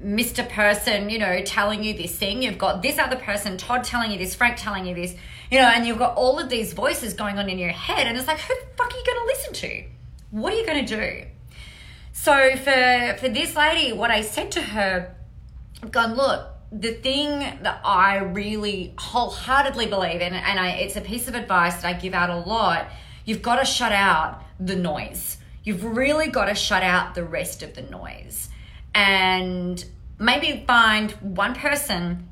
Mr. 0.02 0.46
Person, 0.48 1.08
you 1.08 1.18
know, 1.18 1.40
telling 1.42 1.84
you 1.84 1.94
this 1.94 2.14
thing, 2.16 2.42
you've 2.42 2.58
got 2.58 2.82
this 2.82 2.98
other 2.98 3.16
person, 3.16 3.56
Todd 3.56 3.84
telling 3.84 4.10
you 4.10 4.18
this, 4.18 4.34
Frank 4.34 4.56
telling 4.56 4.86
you 4.86 4.94
this, 4.94 5.14
You 5.50 5.60
know, 5.60 5.68
and 5.68 5.86
you've 5.86 5.98
got 5.98 6.16
all 6.16 6.40
of 6.40 6.48
these 6.48 6.72
voices 6.72 7.14
going 7.14 7.38
on 7.38 7.48
in 7.48 7.58
your 7.58 7.70
head, 7.70 8.06
and 8.06 8.18
it's 8.18 8.26
like, 8.26 8.40
who 8.40 8.54
the 8.54 8.66
fuck 8.76 8.92
are 8.92 8.96
you 8.96 9.04
going 9.06 9.18
to 9.18 9.24
listen 9.26 9.52
to? 9.54 9.84
What 10.32 10.52
are 10.52 10.56
you 10.56 10.66
going 10.66 10.84
to 10.84 10.96
do? 10.96 11.26
So 12.18 12.56
for 12.56 13.16
for 13.20 13.28
this 13.28 13.54
lady, 13.54 13.92
what 13.92 14.10
I 14.10 14.22
said 14.22 14.50
to 14.52 14.62
her, 14.62 15.14
I've 15.82 15.92
gone, 15.92 16.14
look, 16.14 16.48
the 16.72 16.94
thing 16.94 17.38
that 17.38 17.80
I 17.84 18.16
really 18.16 18.94
wholeheartedly 18.98 19.86
believe 19.86 20.22
in, 20.22 20.32
and 20.32 20.58
I, 20.58 20.70
it's 20.70 20.96
a 20.96 21.02
piece 21.02 21.28
of 21.28 21.34
advice 21.34 21.82
that 21.82 21.84
I 21.84 21.92
give 21.92 22.14
out 22.14 22.30
a 22.30 22.38
lot, 22.38 22.88
you've 23.26 23.42
got 23.42 23.56
to 23.56 23.64
shut 23.64 23.92
out 23.92 24.42
the 24.58 24.74
noise. 24.74 25.36
You've 25.62 25.84
really 25.84 26.28
got 26.28 26.46
to 26.46 26.54
shut 26.54 26.82
out 26.82 27.14
the 27.14 27.22
rest 27.22 27.62
of 27.62 27.74
the 27.74 27.82
noise. 27.82 28.48
And 28.94 29.84
maybe 30.18 30.64
find 30.66 31.12
one 31.20 31.54
person 31.54 32.28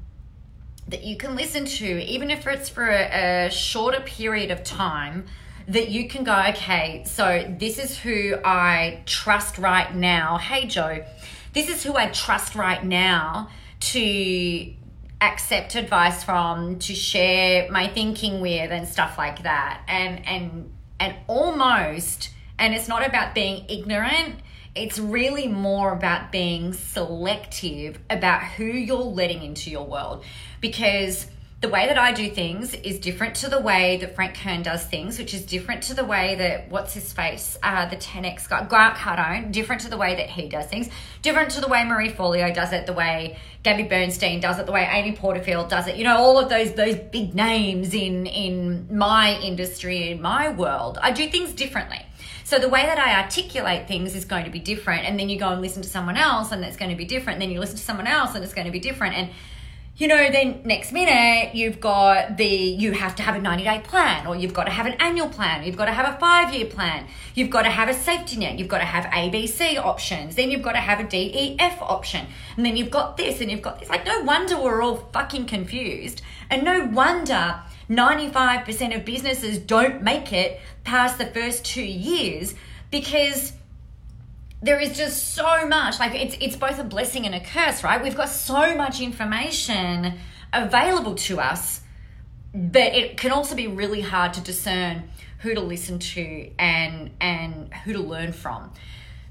that 0.88 1.04
you 1.04 1.16
can 1.16 1.36
listen 1.36 1.66
to, 1.66 2.02
even 2.04 2.30
if 2.30 2.46
it's 2.46 2.70
for 2.70 2.88
a, 2.88 3.46
a 3.46 3.50
shorter 3.50 4.00
period 4.00 4.50
of 4.50 4.64
time, 4.64 5.26
that 5.68 5.88
you 5.88 6.08
can 6.08 6.24
go, 6.24 6.36
okay, 6.50 7.04
so 7.06 7.54
this 7.58 7.78
is 7.78 7.98
who 7.98 8.36
I 8.44 9.02
trust 9.06 9.58
right 9.58 9.94
now. 9.94 10.38
Hey, 10.38 10.66
Joe, 10.66 11.04
this 11.52 11.68
is 11.68 11.82
who 11.82 11.96
I 11.96 12.08
trust 12.08 12.54
right 12.54 12.84
now 12.84 13.48
to 13.80 14.72
accept 15.20 15.74
advice 15.74 16.22
from, 16.22 16.78
to 16.80 16.94
share 16.94 17.70
my 17.70 17.88
thinking 17.88 18.40
with, 18.40 18.70
and 18.70 18.86
stuff 18.86 19.16
like 19.16 19.42
that. 19.44 19.82
And, 19.88 20.26
and, 20.26 20.72
and 21.00 21.14
almost, 21.26 22.30
and 22.58 22.74
it's 22.74 22.88
not 22.88 23.06
about 23.06 23.34
being 23.34 23.64
ignorant, 23.68 24.40
it's 24.74 24.98
really 24.98 25.46
more 25.46 25.92
about 25.92 26.32
being 26.32 26.72
selective 26.72 27.98
about 28.10 28.42
who 28.42 28.64
you're 28.64 28.98
letting 28.98 29.42
into 29.42 29.70
your 29.70 29.86
world 29.86 30.24
because 30.60 31.26
the 31.64 31.70
way 31.70 31.86
that 31.86 31.96
I 31.96 32.12
do 32.12 32.28
things 32.28 32.74
is 32.74 32.98
different 32.98 33.36
to 33.36 33.48
the 33.48 33.58
way 33.58 33.96
that 33.96 34.14
Frank 34.14 34.36
Kern 34.36 34.62
does 34.62 34.84
things, 34.84 35.18
which 35.18 35.32
is 35.32 35.46
different 35.46 35.82
to 35.84 35.94
the 35.94 36.04
way 36.04 36.34
that 36.34 36.68
what's 36.68 36.92
his 36.92 37.10
face, 37.10 37.56
uh, 37.62 37.86
the 37.86 37.96
10x 37.96 38.50
guy, 38.50 38.66
Grant 38.66 38.96
Cardone, 38.96 39.50
different 39.50 39.80
to 39.80 39.88
the 39.88 39.96
way 39.96 40.14
that 40.14 40.28
he 40.28 40.46
does 40.46 40.66
things, 40.66 40.90
different 41.22 41.52
to 41.52 41.62
the 41.62 41.66
way 41.66 41.82
Marie 41.86 42.10
Forleo 42.10 42.54
does 42.54 42.74
it, 42.74 42.84
the 42.84 42.92
way 42.92 43.38
Gabby 43.62 43.84
Bernstein 43.84 44.40
does 44.40 44.58
it, 44.58 44.66
the 44.66 44.72
way 44.72 44.86
Amy 44.92 45.16
Porterfield 45.16 45.70
does 45.70 45.86
it. 45.86 45.96
You 45.96 46.04
know, 46.04 46.18
all 46.18 46.38
of 46.38 46.50
those 46.50 46.74
those 46.74 46.96
big 46.96 47.34
names 47.34 47.94
in 47.94 48.26
in 48.26 48.94
my 48.94 49.40
industry, 49.40 50.10
in 50.10 50.20
my 50.20 50.50
world. 50.50 50.98
I 51.00 51.12
do 51.12 51.30
things 51.30 51.54
differently. 51.54 52.04
So 52.44 52.58
the 52.58 52.68
way 52.68 52.82
that 52.82 52.98
I 52.98 53.22
articulate 53.22 53.88
things 53.88 54.14
is 54.14 54.26
going 54.26 54.44
to 54.44 54.50
be 54.50 54.58
different. 54.58 55.06
And 55.06 55.18
then 55.18 55.30
you 55.30 55.38
go 55.38 55.48
and 55.48 55.62
listen 55.62 55.80
to 55.80 55.88
someone 55.88 56.18
else 56.18 56.52
and 56.52 56.62
it's 56.62 56.76
going 56.76 56.90
to 56.90 56.96
be 56.96 57.06
different. 57.06 57.36
And 57.36 57.42
then 57.42 57.50
you 57.50 57.58
listen 57.58 57.78
to 57.78 57.82
someone 57.82 58.06
else 58.06 58.34
and 58.34 58.44
it's 58.44 58.52
going 58.52 58.66
to 58.66 58.70
be 58.70 58.80
different. 58.80 59.14
And 59.14 59.30
you 59.96 60.08
know, 60.08 60.28
then 60.30 60.60
next 60.64 60.90
minute 60.90 61.54
you've 61.54 61.80
got 61.80 62.36
the 62.36 62.46
you 62.46 62.92
have 62.92 63.14
to 63.14 63.22
have 63.22 63.36
a 63.36 63.38
90 63.38 63.62
day 63.62 63.80
plan, 63.84 64.26
or 64.26 64.34
you've 64.34 64.52
got 64.52 64.64
to 64.64 64.70
have 64.70 64.86
an 64.86 64.94
annual 64.94 65.28
plan, 65.28 65.64
you've 65.64 65.76
got 65.76 65.84
to 65.84 65.92
have 65.92 66.14
a 66.14 66.18
five 66.18 66.52
year 66.52 66.66
plan, 66.66 67.06
you've 67.34 67.50
got 67.50 67.62
to 67.62 67.70
have 67.70 67.88
a 67.88 67.94
safety 67.94 68.36
net, 68.36 68.58
you've 68.58 68.68
got 68.68 68.78
to 68.78 68.84
have 68.84 69.04
ABC 69.04 69.78
options, 69.78 70.34
then 70.34 70.50
you've 70.50 70.62
got 70.62 70.72
to 70.72 70.78
have 70.78 70.98
a 70.98 71.04
DEF 71.04 71.80
option, 71.80 72.26
and 72.56 72.66
then 72.66 72.76
you've 72.76 72.90
got 72.90 73.16
this 73.16 73.40
and 73.40 73.50
you've 73.50 73.62
got 73.62 73.78
this. 73.78 73.88
Like, 73.88 74.04
no 74.04 74.22
wonder 74.22 74.60
we're 74.60 74.82
all 74.82 74.96
fucking 75.12 75.46
confused, 75.46 76.22
and 76.50 76.64
no 76.64 76.86
wonder 76.86 77.60
95% 77.88 78.96
of 78.96 79.04
businesses 79.04 79.58
don't 79.58 80.02
make 80.02 80.32
it 80.32 80.60
past 80.82 81.18
the 81.18 81.26
first 81.26 81.64
two 81.64 81.84
years 81.84 82.54
because 82.90 83.52
there 84.64 84.80
is 84.80 84.96
just 84.96 85.34
so 85.34 85.66
much 85.68 86.00
like 86.00 86.14
it's 86.14 86.36
it's 86.40 86.56
both 86.56 86.78
a 86.78 86.84
blessing 86.84 87.26
and 87.26 87.34
a 87.34 87.40
curse 87.40 87.84
right? 87.84 88.02
We've 88.02 88.16
got 88.16 88.30
so 88.30 88.74
much 88.74 89.00
information 89.00 90.14
available 90.52 91.14
to 91.16 91.38
us 91.40 91.82
but 92.54 92.94
it 92.94 93.16
can 93.16 93.30
also 93.30 93.54
be 93.54 93.66
really 93.66 94.00
hard 94.00 94.32
to 94.34 94.40
discern 94.40 95.10
who 95.40 95.54
to 95.54 95.60
listen 95.60 95.98
to 95.98 96.50
and 96.58 97.10
and 97.20 97.74
who 97.84 97.92
to 97.92 98.00
learn 98.00 98.32
from. 98.32 98.72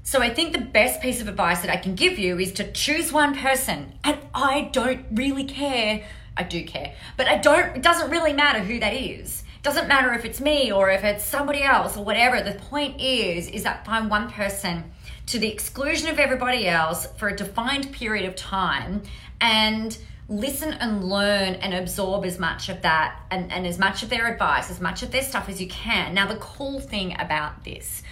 So 0.04 0.22
i 0.22 0.30
think 0.32 0.52
the 0.52 0.60
best 0.60 1.00
piece 1.00 1.20
of 1.20 1.26
advice 1.26 1.62
that 1.62 1.70
i 1.70 1.78
can 1.78 1.96
give 1.96 2.16
you 2.18 2.38
is 2.38 2.52
to 2.52 2.70
choose 2.70 3.12
one 3.12 3.34
person 3.34 3.94
and 4.04 4.18
i 4.34 4.68
don't 4.72 5.04
really 5.12 5.44
care. 5.44 6.04
I 6.36 6.42
do 6.44 6.64
care 6.64 6.94
but 7.16 7.26
i 7.26 7.38
don't 7.38 7.76
it 7.76 7.82
doesn't 7.82 8.10
really 8.10 8.32
matter 8.32 8.60
who 8.60 8.78
that 8.78 8.94
is. 8.94 9.42
Doesn't 9.64 9.88
matter 9.88 10.12
if 10.12 10.26
it's 10.26 10.42
me 10.42 10.70
or 10.70 10.90
if 10.90 11.02
it's 11.04 11.24
somebody 11.24 11.62
else 11.62 11.96
or 11.96 12.04
whatever. 12.04 12.42
The 12.42 12.52
point 12.52 13.00
is 13.00 13.48
is 13.48 13.62
that 13.62 13.86
find 13.86 14.10
one 14.10 14.30
person 14.30 14.92
to 15.26 15.38
the 15.38 15.48
exclusion 15.48 16.08
of 16.08 16.18
everybody 16.18 16.68
else 16.68 17.06
for 17.16 17.28
a 17.28 17.36
defined 17.36 17.92
period 17.92 18.26
of 18.26 18.36
time 18.36 19.02
and 19.40 19.96
listen 20.28 20.72
and 20.72 21.04
learn 21.04 21.54
and 21.54 21.74
absorb 21.74 22.24
as 22.24 22.38
much 22.38 22.68
of 22.68 22.82
that 22.82 23.20
and, 23.30 23.52
and 23.52 23.66
as 23.66 23.78
much 23.78 24.02
of 24.02 24.10
their 24.10 24.26
advice, 24.30 24.70
as 24.70 24.80
much 24.80 25.02
of 25.02 25.10
their 25.10 25.22
stuff 25.22 25.48
as 25.48 25.60
you 25.60 25.68
can. 25.68 26.14
Now, 26.14 26.26
the 26.26 26.36
cool 26.36 26.80
thing 26.80 27.14
about 27.18 27.64
this 27.64 28.02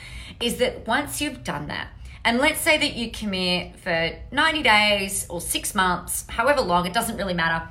is 0.40 0.56
that 0.58 0.86
once 0.86 1.20
you've 1.20 1.44
done 1.44 1.68
that, 1.68 1.88
and 2.24 2.38
let's 2.38 2.60
say 2.60 2.78
that 2.78 2.94
you 2.94 3.10
commit 3.10 3.76
for 3.76 4.12
90 4.30 4.62
days 4.62 5.26
or 5.28 5.40
six 5.40 5.74
months, 5.74 6.24
however 6.28 6.60
long, 6.60 6.86
it 6.86 6.92
doesn't 6.92 7.16
really 7.16 7.34
matter. 7.34 7.68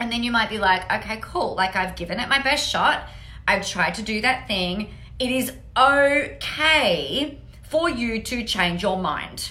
And 0.00 0.10
then 0.10 0.22
you 0.22 0.30
might 0.30 0.48
be 0.48 0.58
like, 0.58 0.90
okay, 0.90 1.18
cool. 1.20 1.54
Like 1.54 1.76
I've 1.76 1.96
given 1.96 2.20
it 2.20 2.28
my 2.28 2.40
best 2.40 2.68
shot. 2.68 3.08
I've 3.46 3.66
tried 3.66 3.94
to 3.96 4.02
do 4.02 4.20
that 4.20 4.46
thing. 4.46 4.90
It 5.18 5.30
is 5.30 5.52
okay 5.76 7.38
for 7.70 7.88
you 7.88 8.22
to 8.22 8.44
change 8.44 8.82
your 8.82 8.98
mind 8.98 9.50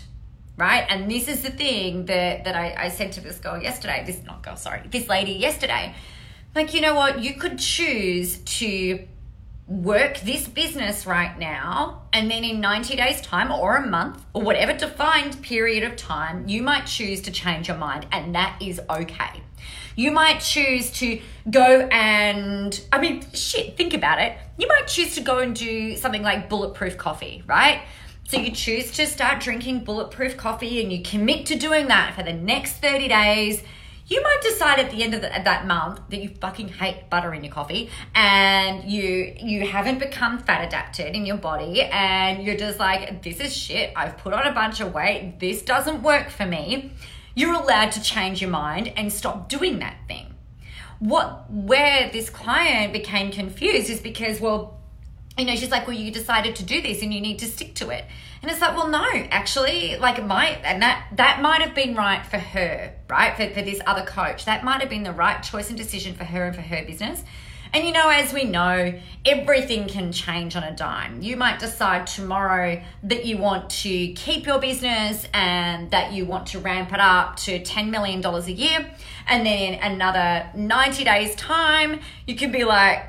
right? 0.58 0.86
And 0.90 1.10
this 1.10 1.28
is 1.28 1.44
the 1.44 1.52
thing 1.52 2.06
that 2.08 2.44
that 2.44 2.56
I, 2.56 2.76
I 2.86 2.90
said 2.90 3.12
to 3.14 3.22
this 3.22 3.38
girl 3.38 3.62
yesterday. 3.62 4.04
This 4.06 4.24
not 4.24 4.44
girl, 4.44 4.58
sorry, 4.58 4.82
this 4.90 5.08
lady 5.08 5.34
yesterday. 5.34 5.94
Like, 6.56 6.74
you 6.74 6.82
know 6.82 6.96
what? 6.96 7.22
You 7.22 7.36
could 7.36 7.60
choose 7.60 8.38
to 8.40 9.08
work 9.68 10.20
this 10.22 10.48
business 10.48 11.06
right 11.06 11.38
now, 11.38 12.04
and 12.14 12.32
then 12.32 12.44
in 12.44 12.62
90 12.62 12.96
days' 12.96 13.22
time 13.22 13.52
or 13.52 13.76
a 13.76 13.86
month 13.86 14.26
or 14.34 14.42
whatever 14.42 14.74
defined 14.74 15.42
period 15.42 15.84
of 15.84 15.96
time, 15.98 16.48
you 16.48 16.64
might 16.64 16.86
choose 16.86 17.22
to 17.22 17.32
change 17.32 17.68
your 17.68 17.78
mind, 17.78 18.08
and 18.12 18.34
that 18.34 18.58
is 18.62 18.80
okay. 18.90 19.44
You 19.96 20.12
might 20.12 20.40
choose 20.40 20.90
to 20.92 21.20
go 21.50 21.88
and, 21.92 22.80
I 22.92 23.02
mean, 23.02 23.26
shit, 23.34 23.76
think 23.76 23.94
about 23.94 24.22
it. 24.22 24.38
You 24.58 24.68
might 24.68 24.88
choose 24.88 25.16
to 25.16 25.22
go 25.22 25.40
and 25.40 25.56
do 25.56 25.98
something 25.98 26.22
like 26.22 26.50
bulletproof 26.50 26.98
coffee, 26.98 27.44
right? 27.46 27.82
So 28.28 28.36
you 28.36 28.52
choose 28.52 28.92
to 28.92 29.08
start 29.08 29.40
drinking 29.40 29.86
bulletproof 29.86 30.36
coffee 30.36 30.84
and 30.84 30.92
you 30.92 31.02
commit 31.02 31.46
to 31.46 31.56
doing 31.56 31.88
that 31.88 32.14
for 32.14 32.24
the 32.24 32.34
next 32.34 32.74
30 32.74 33.08
days. 33.08 33.64
You 34.06 34.22
might 34.22 34.40
decide 34.42 34.80
at 34.80 34.92
the 34.92 35.02
end 35.02 35.14
of, 35.14 35.22
the, 35.22 35.30
that 35.30 35.66
month 35.66 36.02
that 36.10 36.22
you 36.22 36.28
fucking 36.42 36.68
hate 36.68 37.10
butter 37.10 37.34
in 37.34 37.46
your 37.46 37.54
coffee 37.54 37.90
and 38.14 38.84
you 38.84 39.34
you 39.40 39.66
haven't 39.66 40.00
become 40.00 40.40
fat 40.40 40.68
adapted 40.68 41.16
in 41.16 41.26
your 41.26 41.38
body 41.38 41.84
and 41.84 42.44
you're 42.44 42.58
just 42.58 42.80
like 42.80 43.24
this 43.24 43.40
is 43.40 43.56
shit. 43.56 43.94
I've 43.96 44.18
put 44.18 44.34
on 44.34 44.46
a 44.46 44.52
bunch 44.52 44.82
of 44.82 44.94
weight. 44.94 45.40
This 45.40 45.62
doesn't 45.62 46.04
work 46.04 46.30
for 46.30 46.46
me. 46.46 46.92
You're 47.34 47.54
allowed 47.54 47.94
to 47.94 48.02
change 48.02 48.42
your 48.42 48.52
mind 48.52 48.92
and 48.98 49.12
stop 49.12 49.48
doing 49.48 49.80
that 49.80 50.00
thing. 50.10 50.34
What 51.00 51.50
where 51.50 52.10
this 52.12 52.30
client 52.30 52.92
became 52.92 53.32
confused 53.32 53.90
is 53.90 54.02
because 54.02 54.42
well 54.42 54.77
you 55.38 55.46
know, 55.46 55.56
she's 55.56 55.72
like, 55.72 55.88
well, 55.88 55.96
you 55.96 56.12
decided 56.12 56.56
to 56.58 56.64
do 56.64 56.82
this 56.82 57.02
and 57.02 57.14
you 57.14 57.22
need 57.22 57.40
to 57.40 57.46
stick 57.46 57.76
to 57.76 57.90
it. 57.90 58.06
And 58.42 58.52
it's 58.52 58.62
like, 58.62 58.76
well, 58.76 58.88
no, 58.88 59.06
actually, 59.32 59.98
like 59.98 60.20
it 60.20 60.26
might, 60.26 60.60
and 60.64 60.82
that, 60.82 61.08
that 61.14 61.42
might 61.42 61.62
have 61.62 61.76
been 61.76 61.96
right 61.96 62.26
for 62.26 62.38
her, 62.38 62.94
right? 63.10 63.36
For, 63.36 63.50
for 63.50 63.62
this 63.62 63.82
other 63.86 64.06
coach. 64.06 64.46
That 64.46 64.64
might 64.64 64.82
have 64.82 64.90
been 64.90 65.04
the 65.04 65.12
right 65.12 65.42
choice 65.42 65.70
and 65.70 65.78
decision 65.78 66.16
for 66.16 66.24
her 66.24 66.46
and 66.46 66.56
for 66.56 66.62
her 66.62 66.84
business. 66.86 67.24
And 67.74 67.86
you 67.86 67.92
know, 67.92 68.10
as 68.10 68.34
we 68.34 68.46
know, 68.46 68.94
everything 69.26 69.88
can 69.88 70.12
change 70.12 70.56
on 70.56 70.64
a 70.64 70.76
dime. 70.76 71.22
You 71.22 71.36
might 71.36 71.60
decide 71.60 72.08
tomorrow 72.08 72.82
that 73.04 73.26
you 73.26 73.38
want 73.38 73.70
to 73.70 74.14
keep 74.14 74.46
your 74.46 74.60
business 74.60 75.28
and 75.34 75.92
that 75.92 76.14
you 76.14 76.26
want 76.26 76.48
to 76.48 76.60
ramp 76.60 76.94
it 76.94 77.00
up 77.00 77.36
to 77.38 77.60
$10 77.60 77.90
million 77.90 78.26
a 78.26 78.40
year. 78.48 78.90
And 79.28 79.46
then 79.46 79.74
another 79.82 80.50
90 80.56 81.04
days' 81.04 81.36
time, 81.36 82.00
you 82.26 82.36
can 82.36 82.52
be 82.52 82.64
like, 82.64 83.06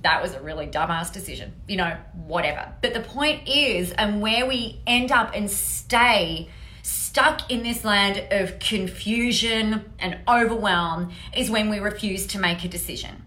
that 0.00 0.22
was 0.22 0.34
a 0.34 0.40
really 0.40 0.66
dumbass 0.66 1.12
decision, 1.12 1.52
you 1.68 1.76
know, 1.76 1.96
whatever. 2.14 2.72
But 2.80 2.94
the 2.94 3.00
point 3.00 3.48
is, 3.48 3.92
and 3.92 4.22
where 4.22 4.46
we 4.46 4.80
end 4.86 5.12
up 5.12 5.32
and 5.34 5.50
stay 5.50 6.48
stuck 6.82 7.50
in 7.50 7.62
this 7.62 7.84
land 7.84 8.26
of 8.32 8.58
confusion 8.58 9.92
and 9.98 10.18
overwhelm 10.26 11.12
is 11.36 11.50
when 11.50 11.68
we 11.68 11.78
refuse 11.78 12.26
to 12.28 12.38
make 12.38 12.64
a 12.64 12.68
decision. 12.68 13.24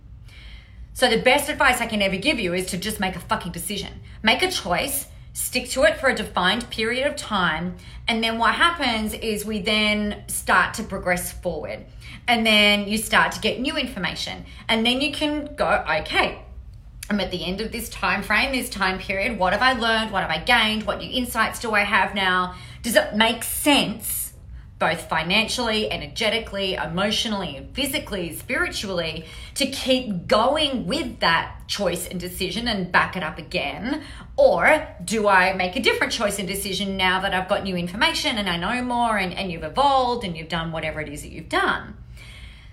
So, 0.94 1.10
the 1.10 1.22
best 1.22 1.50
advice 1.50 1.82
I 1.82 1.88
can 1.88 2.02
ever 2.02 2.16
give 2.16 2.40
you 2.40 2.54
is 2.54 2.68
to 2.68 2.78
just 2.78 3.00
make 3.00 3.16
a 3.16 3.20
fucking 3.20 3.52
decision. 3.52 4.02
Make 4.24 4.42
a 4.42 4.50
choice, 4.50 5.08
stick 5.34 5.70
to 5.72 5.84
it 5.84 5.98
for 5.98 6.08
a 6.08 6.16
defined 6.16 6.70
period 6.70 7.06
of 7.06 7.16
time, 7.16 7.76
and 8.08 8.24
then 8.24 8.38
what 8.38 8.56
happens 8.56 9.14
is 9.14 9.46
we 9.46 9.60
then 9.60 10.24
start 10.28 10.76
to 10.76 10.84
progress 10.84 11.32
forward. 11.32 11.86
And 12.28 12.46
then 12.46 12.88
you 12.88 12.98
start 12.98 13.34
to 13.34 13.40
get 13.40 13.60
new 13.60 13.78
information. 13.78 14.46
And 14.68 14.86
then 14.86 15.02
you 15.02 15.12
can 15.12 15.56
go, 15.56 15.84
okay, 16.02 16.45
I'm 17.10 17.20
at 17.20 17.30
the 17.30 17.46
end 17.46 17.62
of 17.62 17.72
this 17.72 17.88
time 17.90 18.24
frame, 18.24 18.52
this 18.52 18.70
time 18.70 18.98
period. 18.98 19.38
What 19.38 19.54
have 19.54 19.62
I 19.62 19.74
learned? 19.74 20.12
What 20.12 20.24
have 20.24 20.32
I 20.32 20.40
gained? 20.40 20.84
What 20.84 21.00
new 21.00 21.10
insights 21.10 21.60
do 21.60 21.72
I 21.72 21.82
have 21.82 22.16
now? 22.16 22.56
Does 22.82 22.96
it 22.96 23.16
make 23.16 23.44
sense 23.44 24.34
both 24.78 25.08
financially, 25.08 25.90
energetically, 25.90 26.74
emotionally, 26.74 27.70
physically, 27.74 28.36
spiritually, 28.36 29.26
to 29.54 29.68
keep 29.68 30.28
going 30.28 30.86
with 30.86 31.20
that 31.20 31.56
choice 31.68 32.08
and 32.08 32.20
decision 32.20 32.68
and 32.68 32.92
back 32.92 33.16
it 33.16 33.24
up 33.24 33.38
again? 33.38 34.04
Or 34.36 34.88
do 35.04 35.28
I 35.28 35.54
make 35.54 35.76
a 35.76 35.82
different 35.82 36.12
choice 36.12 36.40
and 36.40 36.48
decision 36.48 36.98
now 36.98 37.22
that 37.22 37.34
I've 37.34 37.48
got 37.48 37.64
new 37.64 37.76
information 37.76 38.38
and 38.38 38.50
I 38.50 38.58
know 38.58 38.84
more 38.84 39.18
and, 39.18 39.34
and 39.34 39.52
you've 39.52 39.64
evolved 39.64 40.26
and 40.26 40.36
you've 40.36 40.50
done 40.50 40.72
whatever 40.72 41.00
it 41.00 41.08
is 41.08 41.22
that 41.22 41.32
you've 41.32 41.50
done? 41.50 41.96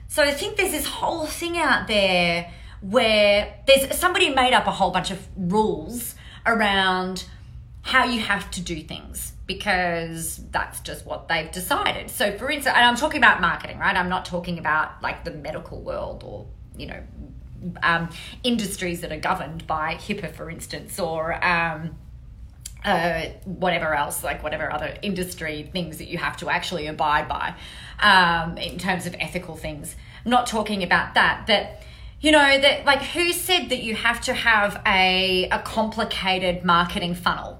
So 0.08 0.22
I 0.22 0.32
think 0.32 0.56
there's 0.56 0.72
this 0.72 0.86
whole 0.86 1.26
thing 1.26 1.56
out 1.56 1.86
there 1.86 2.50
where 2.82 3.54
there's 3.66 3.96
somebody 3.96 4.34
made 4.34 4.52
up 4.52 4.66
a 4.66 4.70
whole 4.70 4.90
bunch 4.90 5.10
of 5.10 5.26
rules 5.36 6.14
around 6.44 7.24
how 7.82 8.04
you 8.04 8.20
have 8.20 8.50
to 8.50 8.60
do 8.60 8.82
things 8.82 9.32
because 9.46 10.40
that's 10.50 10.80
just 10.80 11.04
what 11.04 11.28
they've 11.28 11.50
decided. 11.50 12.10
So, 12.10 12.36
for 12.36 12.50
instance, 12.50 12.76
and 12.76 12.84
I'm 12.84 12.96
talking 12.96 13.18
about 13.18 13.40
marketing, 13.40 13.78
right? 13.78 13.96
I'm 13.96 14.08
not 14.08 14.24
talking 14.24 14.58
about 14.58 15.02
like 15.02 15.24
the 15.24 15.32
medical 15.32 15.80
world 15.80 16.22
or, 16.24 16.46
you 16.76 16.86
know, 16.86 17.02
um, 17.82 18.08
industries 18.42 19.00
that 19.02 19.12
are 19.12 19.20
governed 19.20 19.66
by 19.66 19.94
HIPAA, 19.94 20.34
for 20.34 20.50
instance, 20.50 20.98
or 20.98 21.44
um, 21.44 21.96
uh, 22.84 23.26
whatever 23.44 23.94
else, 23.94 24.24
like 24.24 24.42
whatever 24.42 24.72
other 24.72 24.96
industry 25.02 25.68
things 25.72 25.98
that 25.98 26.08
you 26.08 26.18
have 26.18 26.36
to 26.38 26.50
actually 26.50 26.86
abide 26.86 27.28
by 27.28 27.54
um, 28.00 28.58
in 28.58 28.78
terms 28.78 29.06
of 29.06 29.14
ethical 29.20 29.56
things. 29.56 29.94
I'm 30.24 30.30
not 30.30 30.46
talking 30.46 30.82
about 30.82 31.14
that, 31.14 31.46
but 31.46 31.82
you 32.22 32.30
know 32.32 32.60
that 32.60 32.86
like 32.86 33.02
who 33.02 33.32
said 33.32 33.68
that 33.68 33.82
you 33.82 33.94
have 33.94 34.20
to 34.22 34.32
have 34.32 34.80
a 34.86 35.48
a 35.50 35.58
complicated 35.58 36.64
marketing 36.64 37.14
funnel 37.14 37.58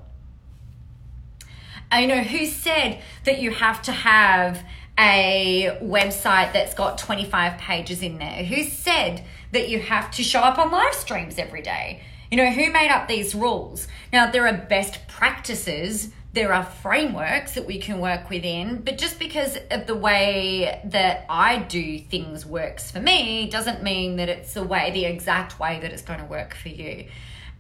I 1.93 2.07
know 2.07 2.23
who 2.23 2.47
said 2.47 3.03
that 3.25 3.41
you 3.43 3.51
have 3.51 3.83
to 3.83 3.93
have 3.93 4.65
a 4.99 5.79
website 5.83 6.55
that's 6.55 6.73
got 6.73 6.97
25 6.97 7.59
pages 7.59 8.03
in 8.03 8.19
there? 8.19 8.45
Who 8.45 8.65
said 8.65 9.25
that 9.53 9.69
you 9.69 9.79
have 9.79 10.11
to 10.13 10.23
show 10.23 10.41
up 10.41 10.59
on 10.59 10.71
live 10.71 10.95
streams 10.95 11.39
every 11.39 11.61
day? 11.61 12.03
You 12.31 12.39
know, 12.39 12.51
who 12.51 12.73
made 12.73 12.91
up 12.91 13.09
these 13.09 13.35
rules? 13.35 13.89
Now, 14.11 14.31
there 14.31 14.47
are 14.47 14.57
best 14.57 15.07
practices, 15.07 16.09
there 16.33 16.53
are 16.53 16.65
frameworks 16.65 17.55
that 17.55 17.67
we 17.67 17.79
can 17.79 18.01
work 18.01 18.31
within, 18.31 18.81
but 18.83 18.97
just 18.97 19.19
because 19.19 19.59
of 19.71 19.87
the 19.87 19.95
way 19.95 20.81
that 20.85 21.27
I 21.29 21.59
do 21.59 21.99
things 21.99 22.47
works 22.47 22.91
for 22.91 23.01
me 23.01 23.51
doesn't 23.51 23.83
mean 23.83 24.17
that 24.17 24.31
it's 24.31 24.55
the 24.55 24.63
way, 24.63 24.91
the 24.93 25.05
exact 25.05 25.61
way 25.61 25.79
that 25.81 25.93
it's 25.93 26.03
going 26.03 26.21
to 26.21 26.25
work 26.25 26.55
for 26.55 26.71
you. 26.71 27.07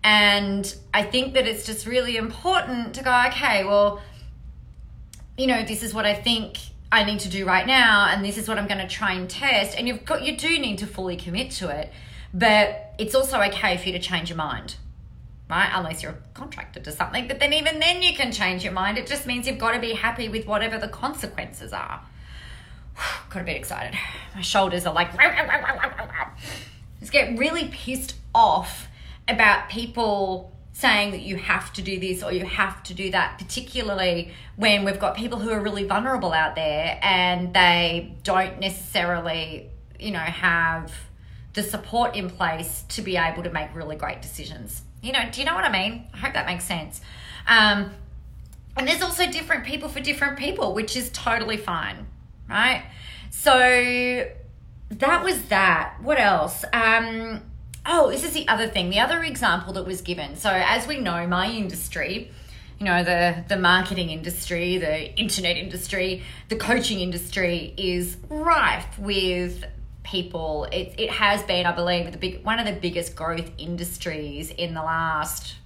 And 0.02 0.74
I 0.94 1.02
think 1.02 1.34
that 1.34 1.46
it's 1.46 1.66
just 1.66 1.86
really 1.86 2.16
important 2.16 2.94
to 2.94 3.04
go, 3.04 3.24
okay, 3.28 3.64
well, 3.64 4.00
you 5.36 5.46
know, 5.46 5.62
this 5.62 5.82
is 5.82 5.92
what 5.92 6.06
I 6.06 6.14
think 6.14 6.58
I 6.90 7.04
need 7.04 7.20
to 7.20 7.28
do 7.28 7.44
right 7.46 7.66
now, 7.66 8.06
and 8.08 8.24
this 8.24 8.36
is 8.38 8.48
what 8.48 8.58
I'm 8.58 8.66
going 8.66 8.80
to 8.80 8.88
try 8.88 9.12
and 9.12 9.28
test. 9.28 9.76
And 9.78 9.86
you've 9.86 10.04
got, 10.04 10.22
you 10.24 10.36
do 10.36 10.58
need 10.58 10.78
to 10.78 10.86
fully 10.86 11.16
commit 11.16 11.50
to 11.52 11.68
it, 11.68 11.92
but 12.32 12.94
it's 12.98 13.14
also 13.14 13.40
okay 13.42 13.76
for 13.76 13.88
you 13.88 13.92
to 13.92 13.98
change 13.98 14.30
your 14.30 14.36
mind, 14.36 14.76
right? 15.48 15.70
Unless 15.72 16.02
you're 16.02 16.18
contracted 16.34 16.84
to 16.84 16.92
something, 16.92 17.28
but 17.28 17.40
then 17.40 17.52
even 17.52 17.78
then 17.78 18.02
you 18.02 18.14
can 18.14 18.32
change 18.32 18.64
your 18.64 18.72
mind. 18.72 18.98
It 18.98 19.06
just 19.06 19.26
means 19.26 19.46
you've 19.46 19.58
got 19.58 19.72
to 19.72 19.80
be 19.80 19.92
happy 19.92 20.28
with 20.28 20.46
whatever 20.46 20.78
the 20.78 20.88
consequences 20.88 21.72
are. 21.72 22.00
got 23.30 23.42
a 23.42 23.44
bit 23.44 23.56
excited. 23.56 23.98
My 24.34 24.40
shoulders 24.40 24.86
are 24.86 24.94
like, 24.94 25.10
just 27.00 27.12
get 27.12 27.38
really 27.38 27.68
pissed 27.72 28.14
off 28.34 28.88
about 29.28 29.68
people 29.68 30.52
saying 30.72 31.10
that 31.10 31.20
you 31.20 31.36
have 31.36 31.72
to 31.74 31.82
do 31.82 32.00
this 32.00 32.22
or 32.22 32.32
you 32.32 32.44
have 32.44 32.82
to 32.84 32.94
do 32.94 33.10
that, 33.10 33.38
particularly 33.38 34.32
when 34.56 34.84
we've 34.84 34.98
got 34.98 35.16
people 35.16 35.38
who 35.38 35.50
are 35.50 35.60
really 35.60 35.84
vulnerable 35.84 36.32
out 36.32 36.54
there 36.54 36.98
and 37.02 37.52
they 37.54 38.14
don't 38.22 38.58
necessarily, 38.58 39.70
you 40.00 40.10
know, 40.10 40.18
have 40.18 40.92
the 41.52 41.62
support 41.62 42.16
in 42.16 42.30
place 42.30 42.84
to 42.88 43.02
be 43.02 43.16
able 43.16 43.42
to 43.42 43.50
make 43.50 43.74
really 43.74 43.96
great 43.96 44.22
decisions. 44.22 44.82
You 45.02 45.12
know, 45.12 45.28
do 45.30 45.40
you 45.40 45.46
know 45.46 45.54
what 45.54 45.64
I 45.64 45.72
mean? 45.72 46.06
I 46.14 46.18
hope 46.18 46.34
that 46.34 46.46
makes 46.46 46.64
sense. 46.64 47.00
Um, 47.46 47.90
and 48.76 48.88
there's 48.88 49.02
also 49.02 49.30
different 49.30 49.64
people 49.64 49.88
for 49.88 50.00
different 50.00 50.38
people, 50.38 50.74
which 50.74 50.96
is 50.96 51.10
totally 51.10 51.56
fine, 51.56 52.06
right? 52.48 52.84
So 53.30 54.26
that 54.90 55.24
was 55.24 55.42
that. 55.48 55.96
What 56.00 56.18
else? 56.18 56.64
Um, 56.72 57.42
Oh, 57.84 58.10
this 58.10 58.22
is 58.22 58.32
the 58.32 58.46
other 58.46 58.68
thing. 58.68 58.90
The 58.90 59.00
other 59.00 59.22
example 59.24 59.72
that 59.72 59.84
was 59.84 60.02
given. 60.02 60.36
So, 60.36 60.50
as 60.50 60.86
we 60.86 60.98
know, 60.98 61.26
my 61.26 61.50
industry, 61.50 62.30
you 62.78 62.86
know, 62.86 63.02
the 63.02 63.44
the 63.48 63.56
marketing 63.56 64.10
industry, 64.10 64.78
the 64.78 65.12
internet 65.18 65.56
industry, 65.56 66.22
the 66.48 66.56
coaching 66.56 67.00
industry 67.00 67.74
is 67.76 68.16
rife 68.28 68.98
with 68.98 69.64
people. 70.12 70.68
It 70.70 70.94
it 70.98 71.10
has 71.10 71.42
been, 71.42 71.66
I 71.66 71.72
believe, 71.72 72.12
the 72.12 72.18
big 72.18 72.44
one 72.44 72.60
of 72.60 72.66
the 72.66 72.78
biggest 72.80 73.16
growth 73.16 73.50
industries 73.58 74.50
in 74.50 74.74
the 74.74 74.82
last. 74.82 75.56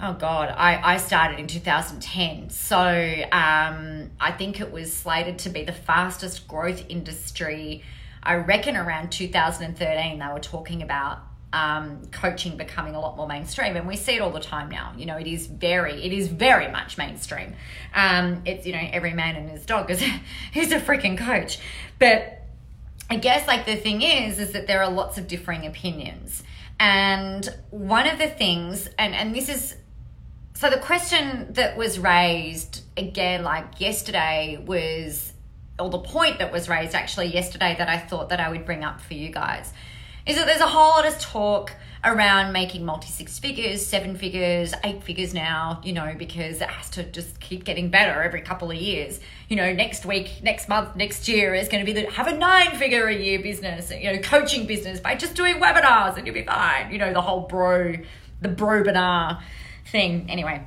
Oh 0.00 0.12
God, 0.12 0.54
I, 0.56 0.94
I 0.94 0.96
started 0.98 1.40
in 1.40 1.48
2010. 1.48 2.50
So 2.50 2.78
um, 2.78 4.10
I 4.20 4.30
think 4.30 4.60
it 4.60 4.70
was 4.70 4.92
slated 4.92 5.40
to 5.40 5.48
be 5.48 5.64
the 5.64 5.72
fastest 5.72 6.46
growth 6.46 6.84
industry 6.88 7.82
I 8.22 8.34
reckon 8.34 8.76
around 8.76 9.10
2013 9.10 10.18
they 10.18 10.26
were 10.26 10.38
talking 10.38 10.82
about 10.82 11.20
um, 11.50 12.02
coaching 12.12 12.58
becoming 12.58 12.94
a 12.94 13.00
lot 13.00 13.16
more 13.16 13.26
mainstream, 13.26 13.74
and 13.76 13.88
we 13.88 13.96
see 13.96 14.16
it 14.16 14.20
all 14.20 14.30
the 14.30 14.38
time 14.38 14.68
now. 14.68 14.92
You 14.98 15.06
know, 15.06 15.16
it 15.16 15.26
is 15.26 15.46
very, 15.46 16.04
it 16.04 16.12
is 16.12 16.28
very 16.28 16.70
much 16.70 16.98
mainstream. 16.98 17.54
Um, 17.94 18.42
it's 18.44 18.66
you 18.66 18.74
know 18.74 18.86
every 18.92 19.14
man 19.14 19.34
and 19.34 19.48
his 19.48 19.64
dog 19.64 19.90
is 19.90 20.02
is 20.54 20.72
a 20.72 20.80
freaking 20.80 21.16
coach, 21.16 21.58
but 21.98 22.37
I 23.10 23.16
guess 23.16 23.46
like 23.46 23.66
the 23.66 23.76
thing 23.76 24.02
is, 24.02 24.38
is 24.38 24.52
that 24.52 24.66
there 24.66 24.82
are 24.82 24.90
lots 24.90 25.18
of 25.18 25.28
differing 25.28 25.66
opinions, 25.66 26.42
and 26.78 27.48
one 27.70 28.06
of 28.06 28.18
the 28.18 28.28
things, 28.28 28.88
and 28.98 29.14
and 29.14 29.34
this 29.34 29.48
is 29.48 29.76
so 30.54 30.68
the 30.68 30.78
question 30.78 31.52
that 31.54 31.76
was 31.76 31.98
raised 31.98 32.82
again, 32.96 33.44
like 33.44 33.80
yesterday, 33.80 34.62
was 34.64 35.32
or 35.78 35.88
the 35.90 35.98
point 35.98 36.40
that 36.40 36.52
was 36.52 36.68
raised 36.68 36.94
actually 36.94 37.26
yesterday 37.26 37.74
that 37.78 37.88
I 37.88 37.98
thought 37.98 38.30
that 38.30 38.40
I 38.40 38.48
would 38.48 38.66
bring 38.66 38.84
up 38.84 39.00
for 39.00 39.14
you 39.14 39.30
guys 39.30 39.72
is 40.26 40.36
that 40.36 40.46
there's 40.46 40.60
a 40.60 40.66
whole 40.66 40.90
lot 40.90 41.06
of 41.06 41.18
talk 41.18 41.74
around 42.04 42.52
making 42.52 42.84
multi 42.84 43.08
six 43.08 43.38
figures, 43.38 43.84
seven 43.84 44.16
figures, 44.16 44.72
eight 44.84 45.02
figures 45.02 45.34
now, 45.34 45.80
you 45.84 45.92
know, 45.92 46.14
because 46.16 46.60
it 46.60 46.68
has 46.68 46.90
to 46.90 47.02
just 47.04 47.40
keep 47.40 47.64
getting 47.64 47.90
better 47.90 48.22
every 48.22 48.40
couple 48.40 48.70
of 48.70 48.76
years. 48.76 49.20
You 49.48 49.56
know, 49.56 49.72
next 49.72 50.06
week, 50.06 50.40
next 50.42 50.68
month, 50.68 50.94
next 50.96 51.28
year 51.28 51.54
is 51.54 51.68
going 51.68 51.84
to 51.84 51.92
be 51.92 52.00
the 52.00 52.10
have 52.10 52.28
a 52.28 52.36
nine 52.36 52.76
figure 52.76 53.06
a 53.06 53.14
year 53.14 53.40
business, 53.40 53.90
you 53.90 54.12
know, 54.12 54.18
coaching 54.20 54.66
business 54.66 55.00
by 55.00 55.14
just 55.14 55.34
doing 55.34 55.56
webinars 55.56 56.16
and 56.16 56.26
you'll 56.26 56.34
be 56.34 56.44
fine. 56.44 56.90
You 56.92 56.98
know, 56.98 57.12
the 57.12 57.22
whole 57.22 57.40
bro, 57.40 57.96
the 58.40 58.48
bro 58.48 58.82
banar 58.82 59.42
thing. 59.86 60.26
Anyway, 60.28 60.64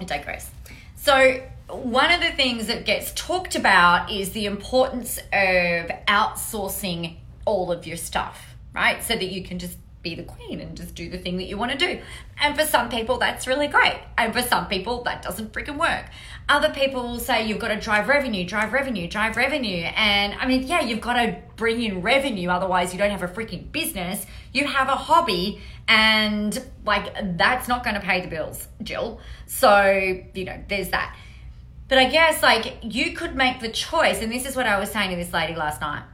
I 0.00 0.04
digress. 0.04 0.50
So 0.96 1.42
one 1.68 2.12
of 2.12 2.20
the 2.20 2.30
things 2.30 2.66
that 2.66 2.84
gets 2.84 3.12
talked 3.14 3.56
about 3.56 4.10
is 4.10 4.30
the 4.32 4.46
importance 4.46 5.18
of 5.18 5.90
outsourcing 6.06 7.16
all 7.44 7.72
of 7.72 7.86
your 7.86 7.96
stuff, 7.96 8.54
right? 8.74 9.02
So 9.02 9.14
that 9.14 9.24
you 9.24 9.42
can 9.42 9.58
just 9.58 9.78
be 10.08 10.14
the 10.14 10.22
queen 10.22 10.60
and 10.60 10.76
just 10.76 10.94
do 10.94 11.10
the 11.10 11.18
thing 11.18 11.36
that 11.38 11.46
you 11.46 11.58
want 11.58 11.72
to 11.72 11.78
do. 11.78 12.00
And 12.40 12.56
for 12.56 12.64
some 12.64 12.88
people, 12.88 13.18
that's 13.18 13.46
really 13.48 13.66
great. 13.66 13.98
And 14.16 14.32
for 14.32 14.42
some 14.42 14.68
people, 14.68 15.02
that 15.02 15.20
doesn't 15.20 15.52
freaking 15.52 15.78
work. 15.78 16.06
Other 16.48 16.70
people 16.70 17.02
will 17.02 17.18
say 17.18 17.46
you've 17.46 17.58
got 17.58 17.68
to 17.68 17.80
drive 17.80 18.06
revenue, 18.06 18.46
drive 18.46 18.72
revenue, 18.72 19.08
drive 19.08 19.36
revenue. 19.36 19.82
And 19.96 20.34
I 20.34 20.46
mean, 20.46 20.62
yeah, 20.62 20.80
you've 20.80 21.00
got 21.00 21.14
to 21.14 21.36
bring 21.56 21.82
in 21.82 22.02
revenue, 22.02 22.50
otherwise, 22.50 22.92
you 22.92 22.98
don't 22.98 23.10
have 23.10 23.24
a 23.24 23.28
freaking 23.28 23.72
business. 23.72 24.24
You 24.52 24.66
have 24.66 24.88
a 24.88 24.94
hobby, 24.94 25.60
and 25.88 26.62
like 26.84 27.12
that's 27.36 27.66
not 27.66 27.82
going 27.82 27.94
to 27.94 28.00
pay 28.00 28.20
the 28.20 28.28
bills, 28.28 28.68
Jill. 28.82 29.20
So, 29.46 30.22
you 30.34 30.44
know, 30.44 30.62
there's 30.68 30.90
that. 30.90 31.16
But 31.88 31.98
I 31.98 32.08
guess 32.08 32.42
like 32.42 32.78
you 32.82 33.12
could 33.12 33.34
make 33.34 33.60
the 33.60 33.70
choice, 33.70 34.22
and 34.22 34.30
this 34.30 34.46
is 34.46 34.54
what 34.54 34.66
I 34.66 34.78
was 34.78 34.90
saying 34.90 35.10
to 35.10 35.16
this 35.16 35.32
lady 35.32 35.56
last 35.56 35.80
night. 35.80 36.04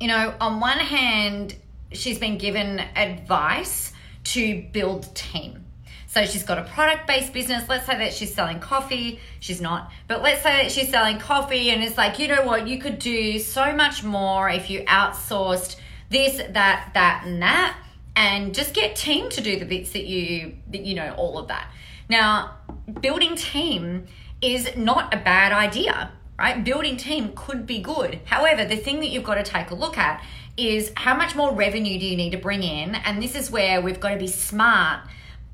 You 0.00 0.08
know, 0.08 0.34
on 0.38 0.60
one 0.60 0.78
hand, 0.78 1.56
she's 1.94 2.18
been 2.18 2.38
given 2.38 2.78
advice 2.78 3.92
to 4.24 4.62
build 4.72 5.14
team. 5.14 5.64
So 6.14 6.24
she's 6.26 6.44
got 6.44 6.58
a 6.58 6.62
product 6.62 7.08
based 7.08 7.32
business. 7.32 7.68
Let's 7.68 7.86
say 7.86 7.98
that 7.98 8.12
she's 8.12 8.32
selling 8.32 8.60
coffee. 8.60 9.18
She's 9.40 9.60
not, 9.60 9.90
but 10.06 10.22
let's 10.22 10.42
say 10.42 10.62
that 10.62 10.70
she's 10.70 10.88
selling 10.88 11.18
coffee 11.18 11.70
and 11.70 11.82
it's 11.82 11.98
like, 11.98 12.20
you 12.20 12.28
know 12.28 12.44
what, 12.44 12.68
you 12.68 12.78
could 12.78 13.00
do 13.00 13.40
so 13.40 13.72
much 13.72 14.04
more 14.04 14.48
if 14.48 14.70
you 14.70 14.82
outsourced 14.82 15.74
this, 16.10 16.36
that, 16.36 16.90
that, 16.94 17.22
and 17.26 17.42
that, 17.42 17.76
and 18.14 18.54
just 18.54 18.74
get 18.74 18.94
team 18.94 19.28
to 19.30 19.40
do 19.40 19.58
the 19.58 19.64
bits 19.64 19.90
that 19.90 20.04
you, 20.04 20.54
that 20.70 20.82
you 20.82 20.94
know, 20.94 21.12
all 21.16 21.36
of 21.36 21.48
that. 21.48 21.68
Now, 22.08 22.58
building 23.00 23.34
team 23.34 24.06
is 24.40 24.76
not 24.76 25.12
a 25.12 25.16
bad 25.16 25.52
idea, 25.52 26.12
right? 26.38 26.62
Building 26.62 26.96
team 26.96 27.32
could 27.34 27.66
be 27.66 27.80
good. 27.80 28.20
However, 28.24 28.64
the 28.64 28.76
thing 28.76 29.00
that 29.00 29.08
you've 29.08 29.24
got 29.24 29.34
to 29.34 29.42
take 29.42 29.70
a 29.70 29.74
look 29.74 29.98
at 29.98 30.22
is 30.56 30.92
how 30.96 31.16
much 31.16 31.34
more 31.34 31.52
revenue 31.52 31.98
do 31.98 32.06
you 32.06 32.16
need 32.16 32.30
to 32.30 32.38
bring 32.38 32.62
in? 32.62 32.94
And 32.94 33.22
this 33.22 33.34
is 33.34 33.50
where 33.50 33.80
we've 33.80 34.00
got 34.00 34.10
to 34.10 34.18
be 34.18 34.26
smart 34.28 35.00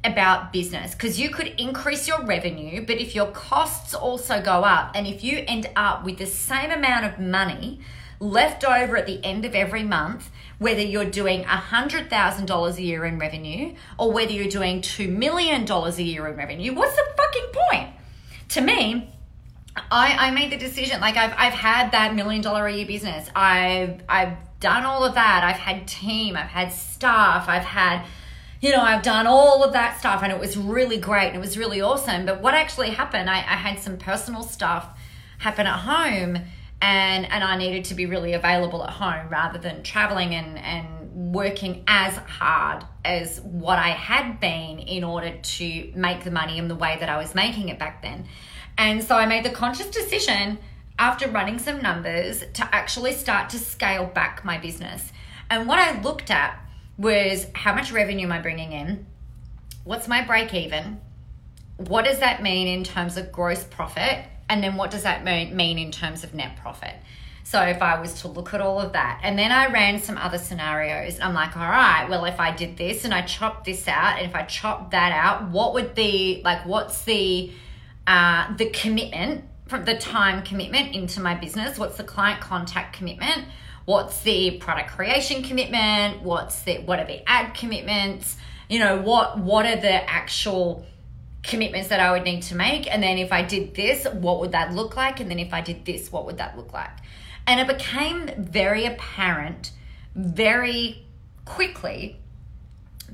about 0.02 0.52
business 0.52 0.94
because 0.94 1.20
you 1.20 1.30
could 1.30 1.48
increase 1.58 2.08
your 2.08 2.24
revenue, 2.24 2.84
but 2.86 2.96
if 2.96 3.14
your 3.14 3.26
costs 3.26 3.94
also 3.94 4.40
go 4.40 4.64
up, 4.64 4.92
and 4.94 5.06
if 5.06 5.22
you 5.22 5.44
end 5.46 5.68
up 5.76 6.04
with 6.04 6.18
the 6.18 6.26
same 6.26 6.70
amount 6.70 7.04
of 7.04 7.18
money 7.18 7.80
left 8.18 8.64
over 8.64 8.96
at 8.96 9.06
the 9.06 9.22
end 9.24 9.44
of 9.44 9.54
every 9.54 9.82
month, 9.82 10.30
whether 10.58 10.80
you're 10.80 11.06
doing 11.06 11.42
$100,000 11.44 12.76
a 12.76 12.82
year 12.82 13.04
in 13.06 13.18
revenue 13.18 13.74
or 13.98 14.12
whether 14.12 14.32
you're 14.32 14.48
doing 14.48 14.82
$2 14.82 15.10
million 15.10 15.70
a 15.70 15.90
year 16.02 16.28
in 16.28 16.36
revenue, 16.36 16.74
what's 16.74 16.94
the 16.96 17.04
fucking 17.16 17.46
point? 17.52 17.90
To 18.50 18.60
me, 18.60 19.10
I, 19.90 20.28
I 20.28 20.30
made 20.32 20.52
the 20.52 20.58
decision 20.58 21.00
like 21.00 21.16
I've, 21.16 21.32
I've 21.36 21.54
had 21.54 21.92
that 21.92 22.14
million 22.14 22.42
dollar 22.42 22.66
a 22.66 22.72
year 22.72 22.86
business. 22.86 23.28
I've, 23.34 24.02
I've 24.08 24.36
done 24.60 24.84
all 24.84 25.04
of 25.04 25.14
that. 25.14 25.42
I've 25.42 25.56
had 25.56 25.88
team, 25.88 26.36
I've 26.36 26.48
had 26.48 26.72
staff, 26.72 27.48
I've 27.48 27.64
had 27.64 28.04
you 28.60 28.70
know, 28.72 28.82
I've 28.82 29.02
done 29.02 29.26
all 29.26 29.64
of 29.64 29.72
that 29.72 29.98
stuff 29.98 30.22
and 30.22 30.30
it 30.30 30.38
was 30.38 30.54
really 30.56 30.98
great 30.98 31.28
and 31.28 31.36
it 31.36 31.40
was 31.40 31.56
really 31.56 31.80
awesome. 31.80 32.26
But 32.26 32.42
what 32.42 32.52
actually 32.52 32.90
happened, 32.90 33.30
I, 33.30 33.36
I 33.36 33.56
had 33.56 33.78
some 33.78 33.96
personal 33.96 34.42
stuff 34.42 34.86
happen 35.38 35.66
at 35.66 35.78
home 35.78 36.36
and 36.82 37.26
and 37.30 37.44
I 37.44 37.56
needed 37.56 37.84
to 37.86 37.94
be 37.94 38.06
really 38.06 38.34
available 38.34 38.84
at 38.84 38.90
home 38.90 39.28
rather 39.30 39.58
than 39.58 39.82
traveling 39.82 40.34
and, 40.34 40.58
and 40.58 41.32
working 41.34 41.84
as 41.86 42.16
hard 42.16 42.84
as 43.04 43.40
what 43.40 43.78
I 43.78 43.90
had 43.90 44.40
been 44.40 44.78
in 44.78 45.04
order 45.04 45.36
to 45.36 45.92
make 45.94 46.24
the 46.24 46.30
money 46.30 46.58
in 46.58 46.68
the 46.68 46.74
way 46.74 46.96
that 47.00 47.08
I 47.08 47.16
was 47.18 47.34
making 47.34 47.68
it 47.68 47.78
back 47.78 48.02
then. 48.02 48.26
And 48.78 49.02
so 49.02 49.16
I 49.16 49.26
made 49.26 49.44
the 49.44 49.50
conscious 49.50 49.90
decision 49.90 50.58
after 51.00 51.26
running 51.28 51.58
some 51.58 51.80
numbers 51.80 52.44
to 52.52 52.74
actually 52.74 53.12
start 53.12 53.48
to 53.48 53.58
scale 53.58 54.04
back 54.04 54.44
my 54.44 54.58
business. 54.58 55.10
And 55.48 55.66
what 55.66 55.78
I 55.78 55.98
looked 56.02 56.30
at 56.30 56.60
was 56.98 57.46
how 57.54 57.74
much 57.74 57.90
revenue 57.90 58.26
am 58.26 58.32
I 58.32 58.40
bringing 58.40 58.72
in? 58.72 59.06
What's 59.82 60.06
my 60.06 60.22
break 60.22 60.52
even? 60.52 61.00
What 61.78 62.04
does 62.04 62.18
that 62.18 62.42
mean 62.42 62.68
in 62.68 62.84
terms 62.84 63.16
of 63.16 63.32
gross 63.32 63.64
profit? 63.64 64.26
And 64.50 64.62
then 64.62 64.76
what 64.76 64.90
does 64.90 65.04
that 65.04 65.24
mean 65.24 65.78
in 65.78 65.90
terms 65.90 66.22
of 66.22 66.34
net 66.34 66.58
profit? 66.58 66.94
So 67.44 67.62
if 67.62 67.80
I 67.80 67.98
was 67.98 68.20
to 68.20 68.28
look 68.28 68.52
at 68.52 68.60
all 68.60 68.78
of 68.78 68.92
that, 68.92 69.20
and 69.24 69.38
then 69.38 69.50
I 69.50 69.72
ran 69.72 70.00
some 70.00 70.18
other 70.18 70.38
scenarios, 70.38 71.18
I'm 71.18 71.32
like, 71.32 71.56
all 71.56 71.68
right, 71.68 72.06
well, 72.10 72.26
if 72.26 72.38
I 72.38 72.54
did 72.54 72.76
this 72.76 73.04
and 73.04 73.14
I 73.14 73.22
chopped 73.22 73.64
this 73.64 73.88
out, 73.88 74.18
and 74.18 74.26
if 74.26 74.36
I 74.36 74.42
chopped 74.42 74.90
that 74.90 75.12
out, 75.12 75.50
what 75.50 75.72
would 75.72 75.94
be 75.94 76.42
like? 76.44 76.66
What's 76.66 77.02
the 77.04 77.50
uh, 78.06 78.54
the 78.56 78.70
commitment 78.70 79.44
from 79.70 79.87
the 79.87 79.96
time 79.96 80.42
commitment 80.42 80.94
into 80.94 81.20
my 81.20 81.35
business? 81.35 81.78
What's 81.78 81.96
the 81.96 82.04
client 82.04 82.40
contact 82.40 82.94
commitment? 82.96 83.46
what's 83.90 84.20
the 84.20 84.52
product 84.59 84.92
creation 84.92 85.42
commitment? 85.42 86.22
What's 86.22 86.62
the 86.62 86.78
what 86.78 87.00
are 87.00 87.06
the 87.06 87.28
ad 87.28 87.54
commitments? 87.54 88.37
You 88.68 88.78
know 88.78 89.00
what 89.00 89.38
what 89.38 89.66
are 89.66 89.76
the 89.76 90.09
actual 90.09 90.87
commitments 91.42 91.88
that 91.88 91.98
i 91.98 92.12
would 92.12 92.22
need 92.22 92.42
to 92.42 92.54
make? 92.54 92.92
And 92.92 93.02
then 93.02 93.18
if 93.18 93.33
i 93.33 93.42
did 93.42 93.74
this 93.74 94.06
what 94.06 94.40
would 94.40 94.52
that 94.52 94.72
look 94.72 94.96
like? 94.96 95.18
And 95.18 95.28
then 95.28 95.40
if 95.40 95.52
i 95.52 95.61
did 95.61 95.85
this 95.85 96.12
what 96.12 96.24
would 96.26 96.38
that 96.38 96.56
look 96.56 96.72
like? 96.72 96.90
And 97.48 97.59
it 97.59 97.66
became 97.66 98.30
very 98.38 98.87
apparent 98.87 99.72
very 100.14 101.04
quickly 101.44 102.19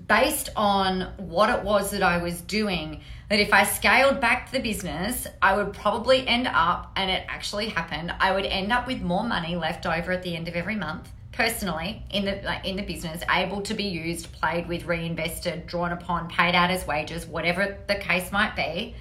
based 0.08 0.50
on 0.56 1.12
what 1.16 1.50
it 1.50 1.64
was 1.64 1.90
that 1.90 2.02
I 2.02 2.18
was 2.18 2.40
doing, 2.42 3.00
that 3.28 3.40
if 3.40 3.52
I 3.52 3.64
scaled 3.64 4.20
back 4.20 4.52
the 4.52 4.60
business, 4.60 5.26
I 5.42 5.56
would 5.56 5.72
probably 5.72 6.26
end 6.26 6.46
up, 6.46 6.92
and 6.96 7.10
it 7.10 7.24
actually 7.28 7.68
happened, 7.68 8.12
I 8.20 8.32
would 8.32 8.46
end 8.46 8.72
up 8.72 8.86
with 8.86 9.02
more 9.02 9.24
money 9.24 9.56
left 9.56 9.86
over 9.86 10.12
at 10.12 10.22
the 10.22 10.36
end 10.36 10.48
of 10.48 10.54
every 10.54 10.76
month 10.76 11.10
personally 11.32 12.02
in 12.08 12.24
the 12.24 12.40
like 12.44 12.64
in 12.64 12.76
the 12.76 12.82
business 12.82 13.22
able 13.30 13.60
to 13.60 13.74
be 13.74 13.82
used 13.82 14.32
played 14.32 14.66
with 14.66 14.86
reinvested 14.86 15.66
drawn 15.66 15.92
upon 15.92 16.26
paid 16.30 16.54
out 16.54 16.70
as 16.70 16.86
wages 16.86 17.26
whatever 17.26 17.76
the 17.88 17.94
case 17.94 18.32
might 18.32 18.56
be 18.56 18.94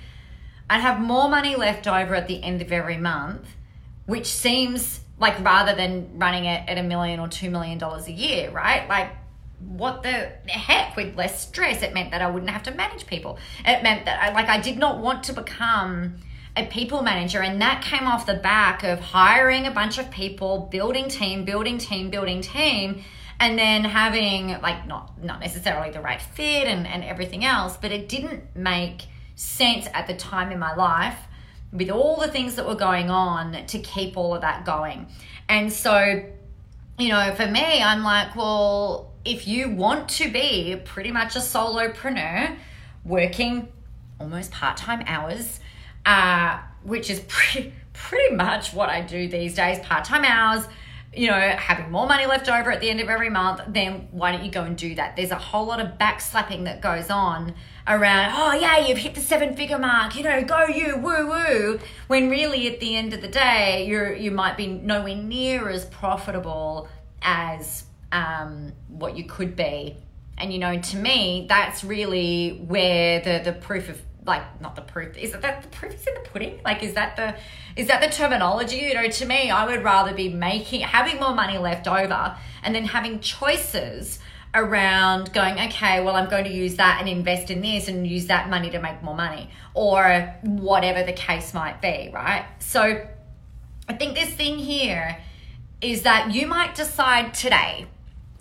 i'd 0.70 0.82
have 0.82 1.00
more 1.00 1.30
money 1.30 1.56
left 1.56 1.88
over 1.88 2.14
at 2.14 2.28
the 2.28 2.44
end 2.44 2.62
of 2.62 2.74
every 2.74 2.98
month 2.98 3.48
which 4.06 4.26
seems 4.26 5.00
like 5.18 5.40
rather 5.44 5.76
than 5.76 6.20
running 6.20 6.46
it 6.46 6.68
at 6.68 6.78
a 6.78 6.84
million 6.84 7.20
or 7.20 7.28
two 7.28 7.50
million 7.50 7.78
dollars 7.78 8.08
a 8.08 8.12
year 8.12 8.50
right? 8.52 8.88
Like 8.90 9.12
what 9.60 10.04
the 10.04 10.32
heck? 10.48 10.96
With 10.96 11.16
less 11.16 11.48
stress. 11.48 11.82
It 11.82 11.94
meant 11.94 12.12
that 12.12 12.22
i 12.22 12.30
wouldn't 12.30 12.52
have 12.52 12.64
to 12.64 12.72
manage 12.72 13.08
people. 13.08 13.38
It 13.66 13.84
meant 13.84 14.06
that 14.06 14.22
i 14.22 14.34
like 14.34 14.48
i 14.48 14.60
did 14.60 14.78
not 14.78 15.00
want 15.00 15.24
to 15.26 15.34
become 15.34 16.16
a 16.58 16.66
people 16.66 17.02
manager 17.02 17.42
and 17.42 17.62
that 17.62 17.84
came 17.84 18.08
off 18.08 18.26
the 18.26 18.36
back 18.36 18.84
of 18.84 19.00
hiring 19.00 19.68
a 19.68 19.72
bunch 19.72 19.98
of 19.98 20.10
people 20.10 20.70
building 20.72 21.10
team 21.10 21.44
building 21.44 21.78
team 21.78 22.10
building 22.10 22.40
team 22.40 23.04
and 23.42 23.60
then 23.60 23.84
having 23.84 24.50
like 24.62 24.88
not 24.88 25.22
not 25.22 25.42
necessarily 25.42 25.92
the 25.92 26.00
right 26.00 26.22
fit 26.22 26.66
and, 26.66 26.88
and 26.88 27.04
everything 27.04 27.44
else 27.44 27.76
but 27.76 27.92
it 27.92 28.08
didn't 28.08 28.56
make 28.56 29.02
sense 29.36 29.88
at 29.94 30.08
the 30.08 30.16
time 30.16 30.50
in 30.50 30.58
my 30.58 30.74
life 30.76 31.18
with 31.74 31.90
all 31.90 32.16
the 32.22 32.30
things 32.30 32.56
that 32.56 32.66
were 32.66 32.76
going 32.76 33.10
on 33.10 33.66
to 33.66 33.78
keep 33.80 34.16
all 34.16 34.34
of 34.34 34.40
that 34.40 34.64
going. 34.64 35.08
And 35.50 35.74
so 35.74 36.24
you 36.98 37.10
know 37.10 37.34
for 37.36 37.48
me 37.48 37.82
i'm 37.82 38.04
like 38.04 38.36
well 38.36 39.12
if 39.26 39.48
you 39.48 39.70
want 39.70 40.08
to 40.08 40.32
be 40.32 40.80
pretty 40.86 41.12
much 41.12 41.36
a 41.36 41.40
solopreneur 41.40 42.56
working 43.04 43.68
almost 44.20 44.52
part-time 44.52 45.04
hours 45.08 45.60
uh, 46.06 46.60
which 46.84 47.10
is 47.10 47.20
pretty, 47.28 47.74
pretty 47.94 48.36
much 48.36 48.74
what 48.74 48.90
i 48.90 49.02
do 49.02 49.28
these 49.28 49.56
days 49.56 49.80
part-time 49.80 50.24
hours 50.24 50.68
you 51.16 51.28
know 51.28 51.40
having 51.40 51.90
more 51.92 52.08
money 52.08 52.26
left 52.26 52.50
over 52.50 52.72
at 52.72 52.82
the 52.82 52.90
end 52.90 53.00
of 53.00 53.10
every 53.10 53.30
month 53.30 53.62
then 53.68 54.08
why 54.12 54.32
don't 54.32 54.44
you 54.44 54.52
go 54.52 54.64
and 54.64 54.78
do 54.78 54.96
that? 54.96 55.16
There's 55.16 55.32
a 55.32 55.36
whole 55.36 55.66
lot 55.66 55.80
of 55.80 55.98
backslapping 55.98 56.66
that 56.66 56.82
goes 56.82 57.10
on 57.10 57.54
around 57.88 58.34
oh 58.36 58.54
yeah 58.54 58.86
you've 58.86 58.98
hit 58.98 59.16
the 59.16 59.22
seven 59.22 59.56
figure 59.56 59.78
mark 59.78 60.16
you 60.16 60.24
know 60.24 60.44
go 60.44 60.66
you 60.66 60.98
woo 60.98 61.28
woo 61.28 61.80
when 62.08 62.30
really 62.30 62.68
at 62.68 62.80
the 62.80 62.96
end 62.96 63.14
of 63.14 63.22
the 63.22 63.28
day 63.28 63.86
you're 63.88 64.14
you 64.14 64.32
might 64.32 64.58
be 64.58 64.68
nowhere 64.68 65.16
near 65.16 65.70
as 65.70 65.86
profitable 65.86 66.88
as 67.22 67.86
um, 68.12 68.74
what 68.88 69.18
you 69.18 69.26
could 69.26 69.56
be. 69.56 69.98
And 70.38 70.52
you 70.52 70.60
know, 70.60 70.80
to 70.80 70.98
me, 70.98 71.46
that's 71.48 71.84
really 71.84 72.64
where 72.68 73.22
the 73.22 73.52
the 73.52 73.54
proof 73.54 73.90
of 73.90 74.02
like 74.26 74.60
not 74.60 74.76
the 74.76 74.82
proof 74.82 75.16
is 75.18 75.32
that 75.34 75.62
the 75.62 75.68
proof 75.70 75.94
is 75.94 76.08
in 76.08 76.14
the 76.16 76.30
pudding? 76.30 76.60
Like 76.66 76.84
is 76.84 76.94
that 76.94 77.16
the 77.16 77.36
is 77.80 77.88
that 77.88 78.02
the 78.02 78.08
terminology? 78.08 78.78
You 78.78 78.94
know 78.94 79.08
to 79.08 79.26
me 79.26 79.52
i 79.52 79.66
would 79.66 79.84
rather 79.84 80.14
be 80.14 80.30
making 80.30 80.82
having 80.82 81.20
more 81.20 81.34
money 81.34 81.58
left 81.58 81.88
over 81.88 82.36
and 82.64 82.74
then 82.74 82.86
having 82.86 83.20
choices 83.20 84.20
around 84.54 85.34
going 85.34 85.60
okay 85.60 86.02
well 86.02 86.16
i'm 86.16 86.30
going 86.30 86.46
to 86.46 86.52
use 86.52 86.76
that 86.76 86.98
and 87.00 87.10
invest 87.10 87.52
in 87.52 87.62
this 87.62 87.88
and 87.88 88.08
use 88.08 88.28
that 88.28 88.50
money 88.50 88.70
to 88.70 88.80
make 88.80 89.02
more 89.04 89.16
money 89.16 89.50
or 89.74 90.34
whatever 90.44 91.04
the 91.04 91.14
case 91.14 91.54
might 91.54 91.82
be 91.82 92.10
right? 92.14 92.46
So 92.60 93.06
i 93.88 93.94
think 93.94 94.16
this 94.16 94.30
thing 94.30 94.58
here 94.58 95.20
is 95.82 96.04
that 96.04 96.34
you 96.34 96.48
might 96.48 96.74
decide 96.74 97.34
today 97.34 97.86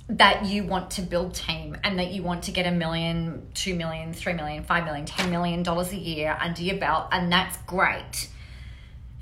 that 0.08 0.44
you 0.44 0.64
want 0.64 0.90
to 0.92 1.02
build 1.02 1.34
team 1.34 1.76
and 1.82 1.98
that 1.98 2.10
you 2.10 2.22
want 2.22 2.44
to 2.44 2.52
get 2.52 2.66
a 2.66 2.70
million, 2.70 3.46
two 3.54 3.74
million, 3.74 4.12
three 4.12 4.34
million, 4.34 4.62
five 4.62 4.84
million, 4.84 5.06
ten 5.06 5.30
million 5.30 5.62
dollars 5.62 5.92
a 5.92 5.96
year 5.96 6.36
under 6.40 6.62
your 6.62 6.76
belt, 6.76 7.08
and 7.10 7.32
that's 7.32 7.56
great. 7.66 8.28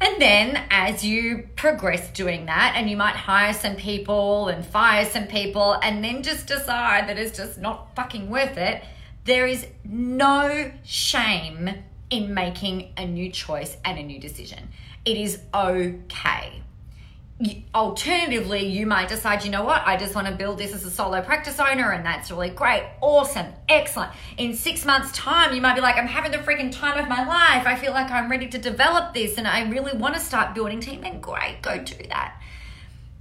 And 0.01 0.21
then 0.21 0.65
as 0.71 1.05
you 1.05 1.49
progress 1.55 2.11
doing 2.11 2.47
that, 2.47 2.75
and 2.77 2.91
you 2.91 2.97
might 2.97 3.15
hire 3.15 3.53
some 3.53 3.77
people 3.77 4.49
and 4.49 4.67
fire 4.67 5.05
some 5.05 5.27
people, 5.29 5.75
and 5.83 6.03
then 6.03 6.25
just 6.25 6.49
decide 6.49 7.09
that 7.09 7.19
it's 7.19 7.37
just 7.37 7.61
not 7.61 7.95
fucking 7.95 8.29
worth 8.29 8.57
it, 8.57 8.83
there 9.25 9.47
is 9.47 9.65
no 9.85 10.73
shame 10.83 11.71
in 12.11 12.35
making 12.35 12.93
a 12.97 13.07
new 13.07 13.31
choice 13.31 13.77
and 13.85 13.99
a 13.99 14.03
new 14.03 14.19
decision. 14.19 14.69
It 15.05 15.17
is 15.17 15.39
okay 15.55 16.63
alternatively, 17.75 18.67
you 18.67 18.87
might 18.87 19.09
decide, 19.09 19.45
you 19.45 19.51
know 19.51 19.65
what, 19.65 19.83
I 19.87 19.97
just 19.97 20.15
want 20.15 20.27
to 20.29 20.35
build 20.35 20.59
this 20.59 20.75
as 20.75 20.85
a 20.85 20.91
solo 20.91 21.23
practice 21.23 21.59
owner, 21.59 21.91
and 21.91 22.05
that's 22.05 22.31
really 22.31 22.51
great, 22.51 22.85
awesome, 23.01 23.47
excellent. 23.69 24.13
In 24.37 24.55
six 24.55 24.85
months' 24.85 25.13
time, 25.13 25.55
you 25.55 25.61
might 25.61 25.75
be 25.75 25.81
like, 25.81 25.97
I'm 25.97 26.07
having 26.07 26.31
the 26.31 26.39
freaking 26.39 26.71
time 26.71 26.99
of 26.99 27.09
my 27.09 27.27
life. 27.27 27.67
I 27.67 27.77
feel 27.77 27.93
like 27.93 28.11
I'm 28.11 28.31
ready 28.31 28.49
to 28.49 28.59
develop 28.59 29.15
this, 29.15 29.39
and 29.39 29.49
I 29.49 29.69
really 29.69 29.97
want 29.97 30.15
to 30.15 30.21
start 30.21 30.55
building 30.55 30.81
team. 30.81 31.01
Then 31.01 31.21
great, 31.21 31.59
go 31.63 31.83
do 31.83 31.97
that. 32.09 32.41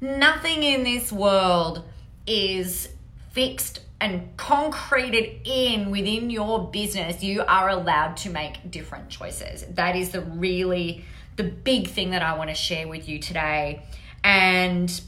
Nothing 0.02 0.64
in 0.64 0.84
this 0.84 1.12
world 1.12 1.84
is 2.28 2.90
fixed 3.32 3.80
and 4.00 4.36
concreted 4.36 5.42
in 5.46 5.92
within 5.92 6.30
your 6.30 6.70
business. 6.70 7.24
You 7.24 7.44
are 7.48 7.70
allowed 7.70 8.18
to 8.18 8.30
make 8.30 8.70
different 8.70 9.10
choices. 9.10 9.64
That 9.76 9.96
is 9.96 10.10
the 10.10 10.22
really 10.22 11.06
the 11.38 11.44
big 11.44 11.88
thing 11.88 12.12
that 12.12 12.22
I 12.22 12.38
want 12.38 12.50
to 12.50 12.56
share 12.56 12.88
with 12.88 13.08
you 13.08 13.18
today 13.18 13.84
and 14.24 15.02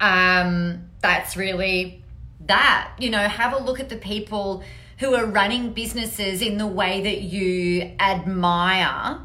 um, 0.00 0.88
that's 1.00 1.36
really 1.36 2.02
that. 2.46 2.92
You 2.98 3.10
know, 3.10 3.26
have 3.28 3.52
a 3.52 3.58
look 3.58 3.80
at 3.80 3.88
the 3.88 3.96
people 3.96 4.62
who 4.98 5.14
are 5.14 5.26
running 5.26 5.72
businesses 5.72 6.40
in 6.40 6.58
the 6.58 6.66
way 6.66 7.02
that 7.02 7.22
you 7.22 7.92
admire 7.98 9.18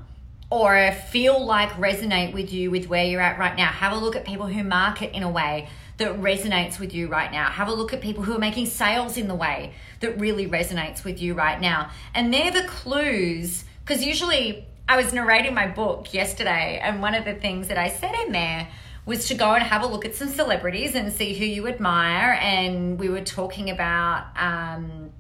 or 0.50 0.92
feel 1.12 1.46
like 1.46 1.70
resonate 1.74 2.34
with 2.34 2.52
you 2.52 2.72
with 2.72 2.88
where 2.88 3.06
you're 3.06 3.22
at 3.22 3.38
right 3.38 3.56
now. 3.56 3.68
Have 3.68 3.94
a 3.94 3.98
look 3.98 4.16
at 4.16 4.26
people 4.26 4.48
who 4.48 4.64
market 4.64 5.16
in 5.16 5.22
a 5.22 5.30
way 5.30 5.70
that 5.98 6.20
resonates 6.20 6.80
with 6.80 6.94
you 6.94 7.08
right 7.08 7.32
now. 7.32 7.50
Have 7.50 7.68
a 7.68 7.74
look 7.74 7.94
at 7.94 8.02
people 8.02 8.24
who 8.24 8.34
are 8.36 8.40
making 8.40 8.66
sales 8.66 9.16
in 9.18 9.28
the 9.28 9.36
way 9.36 9.74
that 10.00 10.20
really 10.20 10.48
resonates 10.48 11.04
with 11.04 11.22
you 11.22 11.34
right 11.34 11.62
now. 11.62 11.92
And 12.16 12.34
they're 12.34 12.52
the 12.52 12.64
clues, 12.64 13.66
because 13.82 14.04
usually 14.04 14.66
I 14.90 14.98
was 14.98 15.14
narrating 15.14 15.54
my 15.54 15.68
book 15.68 16.16
yesterday, 16.16 16.80
and 16.82 17.00
one 17.00 17.14
of 17.14 17.24
the 17.24 17.36
things 17.36 17.68
that 17.68 17.78
I 17.78 17.90
said 17.90 18.12
in 18.26 18.32
there 18.32 18.68
was 19.06 19.28
to 19.28 19.36
go 19.36 19.54
and 19.54 19.62
have 19.62 19.84
a 19.84 19.86
look 19.86 20.04
at 20.04 20.16
some 20.16 20.30
celebrities 20.30 20.96
and 20.96 21.14
see 21.14 21.36
who 21.36 21.46
you 21.46 21.68
admire. 21.68 22.34
And 22.42 23.00
we 23.00 23.08
were 23.08 23.22
talking 23.22 23.70
about 23.70 24.26
um, 24.36 25.12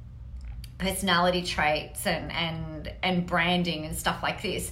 personality 0.79 1.43
traits 1.43 2.07
and, 2.07 2.31
and, 2.31 2.91
and 3.03 3.27
branding 3.27 3.85
and 3.85 3.95
stuff 3.95 4.23
like 4.23 4.41
this. 4.41 4.71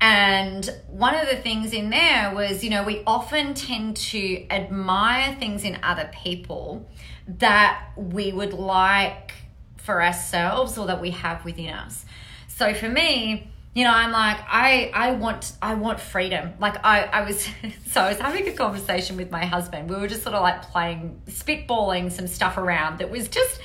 And 0.00 0.66
one 0.86 1.14
of 1.14 1.28
the 1.28 1.36
things 1.36 1.74
in 1.74 1.90
there 1.90 2.34
was, 2.34 2.64
you 2.64 2.70
know, 2.70 2.84
we 2.84 3.02
often 3.06 3.52
tend 3.52 3.98
to 3.98 4.46
admire 4.50 5.34
things 5.34 5.62
in 5.62 5.78
other 5.82 6.08
people 6.10 6.88
that 7.26 7.90
we 7.96 8.32
would 8.32 8.54
like 8.54 9.34
for 9.76 10.02
ourselves 10.02 10.78
or 10.78 10.86
that 10.86 11.02
we 11.02 11.10
have 11.10 11.44
within 11.44 11.68
us. 11.68 12.06
So 12.46 12.72
for 12.72 12.88
me, 12.88 13.50
you 13.74 13.84
know, 13.84 13.92
I'm 13.92 14.10
like, 14.10 14.38
I, 14.48 14.90
I 14.92 15.12
want, 15.12 15.52
I 15.62 15.74
want 15.74 16.00
freedom. 16.00 16.54
Like 16.58 16.84
I, 16.84 17.04
I 17.04 17.22
was, 17.22 17.48
so 17.86 18.00
I 18.00 18.08
was 18.08 18.18
having 18.18 18.48
a 18.48 18.52
conversation 18.52 19.16
with 19.16 19.30
my 19.30 19.44
husband. 19.44 19.88
We 19.88 19.96
were 19.96 20.08
just 20.08 20.22
sort 20.22 20.34
of 20.34 20.42
like 20.42 20.62
playing, 20.62 21.20
spitballing 21.26 22.10
some 22.10 22.26
stuff 22.26 22.56
around 22.56 22.98
that 22.98 23.10
was 23.10 23.28
just, 23.28 23.60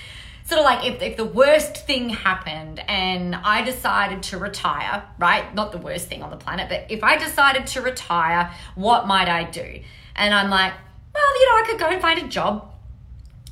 sort 0.46 0.60
of 0.60 0.66
like 0.66 0.86
if, 0.86 1.02
if 1.02 1.18
the 1.18 1.26
worst 1.26 1.78
thing 1.88 2.10
happened 2.10 2.80
and 2.88 3.36
I 3.36 3.64
decided 3.64 4.24
to 4.24 4.38
retire, 4.38 5.04
right? 5.18 5.54
Not 5.56 5.72
the 5.72 5.78
worst 5.78 6.08
thing 6.08 6.22
on 6.22 6.30
the 6.30 6.38
planet, 6.38 6.70
but 6.70 6.86
if 6.90 7.04
I 7.04 7.18
decided 7.18 7.68
to 7.68 7.82
retire, 7.82 8.52
what 8.76 9.08
might 9.08 9.30
I 9.30 9.46
do? 9.46 9.80
And 10.16 10.34
I'm 10.34 10.50
like, 10.50 10.74
well, 11.14 11.40
you 11.40 11.46
know, 11.46 11.64
I 11.64 11.64
could 11.68 11.80
go 11.80 11.88
and 11.88 12.02
find 12.02 12.20
a 12.20 12.28
job 12.28 12.72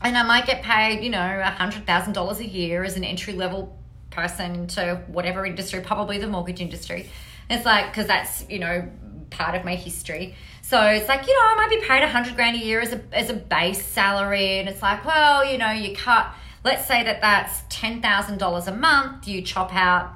and 0.02 0.18
I 0.18 0.24
might 0.24 0.46
get 0.46 0.64
paid, 0.64 1.04
you 1.04 1.10
know, 1.10 1.18
$100,000 1.18 2.40
a 2.40 2.48
year 2.48 2.84
as 2.84 2.98
an 2.98 3.04
entry 3.04 3.34
level 3.34 3.78
person 4.12 4.56
into 4.56 5.02
whatever 5.08 5.46
industry, 5.46 5.82
probably 5.82 6.20
the 6.20 6.28
mortgage 6.28 6.62
industry. 6.62 7.10
It's 7.50 7.66
like, 7.66 7.88
because 7.88 8.08
that's, 8.08 8.46
you 8.50 8.60
know, 8.60 8.88
part 9.30 9.56
of 9.56 9.66
my 9.66 9.76
history. 9.76 10.36
So 10.62 10.82
it's 10.84 11.08
like, 11.08 11.28
you 11.28 11.34
know, 11.34 11.40
I 11.42 11.56
might 11.56 11.70
be 11.70 11.86
paid 11.86 12.02
100 12.02 12.36
grand 12.36 12.56
a 12.56 12.60
year 12.60 12.80
as 12.82 12.94
a, 12.94 13.02
as 13.12 13.30
a 13.30 13.34
base 13.34 13.84
salary. 13.84 14.60
And 14.60 14.70
it's 14.70 14.82
like, 14.82 15.04
well, 15.06 15.44
you 15.44 15.58
know, 15.58 15.72
you 15.72 15.96
cut 15.96 16.34
let's 16.64 16.88
say 16.88 17.04
that 17.04 17.22
that's 17.22 17.62
$10,000 17.76 18.68
a 18.68 18.72
month, 18.76 19.28
you 19.28 19.42
chop 19.42 19.74
out, 19.74 20.14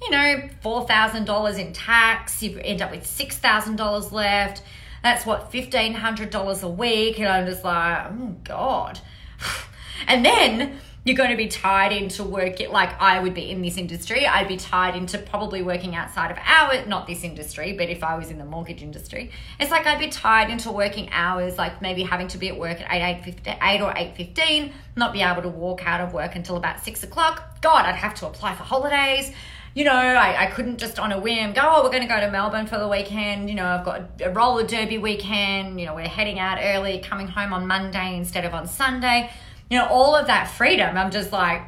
you 0.00 0.10
know, 0.10 0.48
$4,000 0.64 1.58
in 1.58 1.72
tax, 1.72 2.42
you 2.42 2.58
end 2.58 2.82
up 2.82 2.90
with 2.90 3.04
$6,000 3.04 4.12
left. 4.12 4.62
That's 5.02 5.26
what, 5.26 5.52
$1,500 5.52 6.62
a 6.62 6.68
week. 6.68 7.18
And 7.18 7.28
I'm 7.28 7.46
just 7.46 7.64
like, 7.64 8.06
oh 8.10 8.36
God. 8.44 9.00
And 10.06 10.24
then 10.24 10.78
you're 11.04 11.16
going 11.16 11.30
to 11.30 11.36
be 11.36 11.48
tied 11.48 11.92
into 11.92 12.22
work 12.22 12.60
like 12.70 13.00
I 13.00 13.20
would 13.20 13.34
be 13.34 13.50
in 13.50 13.62
this 13.62 13.76
industry. 13.76 14.26
I'd 14.26 14.48
be 14.48 14.56
tied 14.56 14.94
into 14.94 15.18
probably 15.18 15.62
working 15.62 15.94
outside 15.94 16.30
of 16.30 16.38
hours, 16.44 16.86
not 16.86 17.06
this 17.06 17.24
industry, 17.24 17.72
but 17.72 17.88
if 17.88 18.04
I 18.04 18.16
was 18.16 18.30
in 18.30 18.38
the 18.38 18.44
mortgage 18.44 18.82
industry, 18.82 19.30
it's 19.58 19.70
like 19.70 19.86
I'd 19.86 19.98
be 19.98 20.08
tied 20.08 20.50
into 20.50 20.70
working 20.70 21.08
hours, 21.10 21.56
like 21.56 21.80
maybe 21.80 22.02
having 22.02 22.28
to 22.28 22.38
be 22.38 22.48
at 22.48 22.58
work 22.58 22.80
at 22.80 22.90
8, 22.90 23.34
8, 23.46 23.56
8 23.62 23.80
or 23.80 23.92
8.15, 23.92 24.72
not 24.96 25.12
be 25.12 25.22
able 25.22 25.42
to 25.42 25.48
walk 25.48 25.86
out 25.86 26.00
of 26.00 26.12
work 26.12 26.36
until 26.36 26.56
about 26.56 26.80
6 26.80 27.02
o'clock. 27.02 27.60
God, 27.62 27.86
I'd 27.86 27.94
have 27.94 28.14
to 28.16 28.26
apply 28.26 28.54
for 28.54 28.64
holidays 28.64 29.32
you 29.74 29.84
know, 29.84 29.92
I, 29.92 30.44
I 30.44 30.46
couldn't 30.46 30.78
just 30.78 30.98
on 30.98 31.12
a 31.12 31.20
whim 31.20 31.52
go, 31.52 31.60
oh, 31.62 31.84
we're 31.84 31.90
going 31.90 32.02
to 32.02 32.08
go 32.08 32.18
to 32.18 32.30
Melbourne 32.32 32.66
for 32.66 32.78
the 32.78 32.88
weekend. 32.88 33.48
You 33.48 33.54
know, 33.54 33.66
I've 33.66 33.84
got 33.84 34.02
a 34.20 34.30
roller 34.30 34.66
derby 34.66 34.98
weekend. 34.98 35.78
You 35.78 35.86
know, 35.86 35.94
we're 35.94 36.08
heading 36.08 36.40
out 36.40 36.58
early, 36.60 36.98
coming 36.98 37.28
home 37.28 37.52
on 37.52 37.66
Monday 37.68 38.16
instead 38.16 38.44
of 38.44 38.54
on 38.54 38.66
Sunday 38.66 39.30
you 39.70 39.78
know, 39.78 39.86
all 39.86 40.14
of 40.14 40.26
that 40.26 40.50
freedom, 40.50 40.96
I'm 40.96 41.10
just 41.10 41.32
like, 41.32 41.62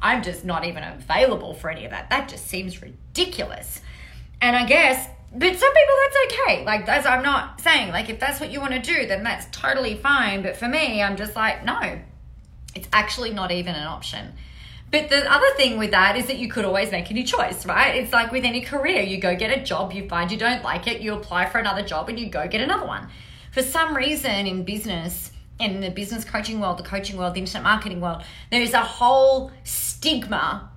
I'm 0.00 0.22
just 0.22 0.44
not 0.44 0.64
even 0.64 0.82
available 0.82 1.54
for 1.54 1.70
any 1.70 1.84
of 1.84 1.90
that. 1.90 2.10
That 2.10 2.28
just 2.28 2.46
seems 2.46 2.82
ridiculous. 2.82 3.80
And 4.40 4.56
I 4.56 4.66
guess, 4.66 5.08
but 5.34 5.56
some 5.56 5.72
people 5.72 5.94
that's 6.02 6.16
okay. 6.32 6.64
Like, 6.64 6.86
that's, 6.86 7.06
I'm 7.06 7.22
not 7.22 7.60
saying, 7.60 7.90
like, 7.90 8.10
if 8.10 8.18
that's 8.18 8.40
what 8.40 8.50
you 8.50 8.60
want 8.60 8.72
to 8.72 8.80
do, 8.80 9.06
then 9.06 9.22
that's 9.22 9.46
totally 9.56 9.94
fine. 9.94 10.42
But 10.42 10.56
for 10.56 10.68
me, 10.68 11.02
I'm 11.02 11.16
just 11.16 11.36
like, 11.36 11.64
no, 11.64 12.00
it's 12.74 12.88
actually 12.92 13.30
not 13.30 13.50
even 13.50 13.74
an 13.74 13.86
option. 13.86 14.32
But 14.90 15.08
the 15.08 15.30
other 15.32 15.46
thing 15.56 15.78
with 15.78 15.92
that 15.92 16.18
is 16.18 16.26
that 16.26 16.38
you 16.38 16.48
could 16.48 16.66
always 16.66 16.90
make 16.90 17.10
a 17.10 17.14
new 17.14 17.24
choice, 17.24 17.64
right? 17.64 17.96
It's 17.96 18.12
like 18.12 18.30
with 18.30 18.44
any 18.44 18.60
career, 18.60 19.00
you 19.02 19.18
go 19.18 19.34
get 19.34 19.56
a 19.56 19.62
job, 19.62 19.92
you 19.92 20.06
find 20.06 20.30
you 20.30 20.36
don't 20.36 20.62
like 20.62 20.86
it, 20.86 21.00
you 21.00 21.14
apply 21.14 21.48
for 21.48 21.58
another 21.58 21.82
job, 21.82 22.10
and 22.10 22.20
you 22.20 22.28
go 22.28 22.46
get 22.46 22.60
another 22.60 22.86
one. 22.86 23.08
For 23.52 23.62
some 23.62 23.96
reason 23.96 24.46
in 24.46 24.64
business, 24.64 25.31
in 25.62 25.80
the 25.80 25.90
business 25.90 26.24
coaching 26.24 26.60
world, 26.60 26.78
the 26.78 26.82
coaching 26.82 27.16
world, 27.16 27.34
the 27.34 27.40
internet 27.40 27.62
marketing 27.62 28.00
world, 28.00 28.22
there 28.50 28.62
is 28.62 28.74
a 28.74 28.80
whole 28.80 29.50
stigma, 29.64 30.70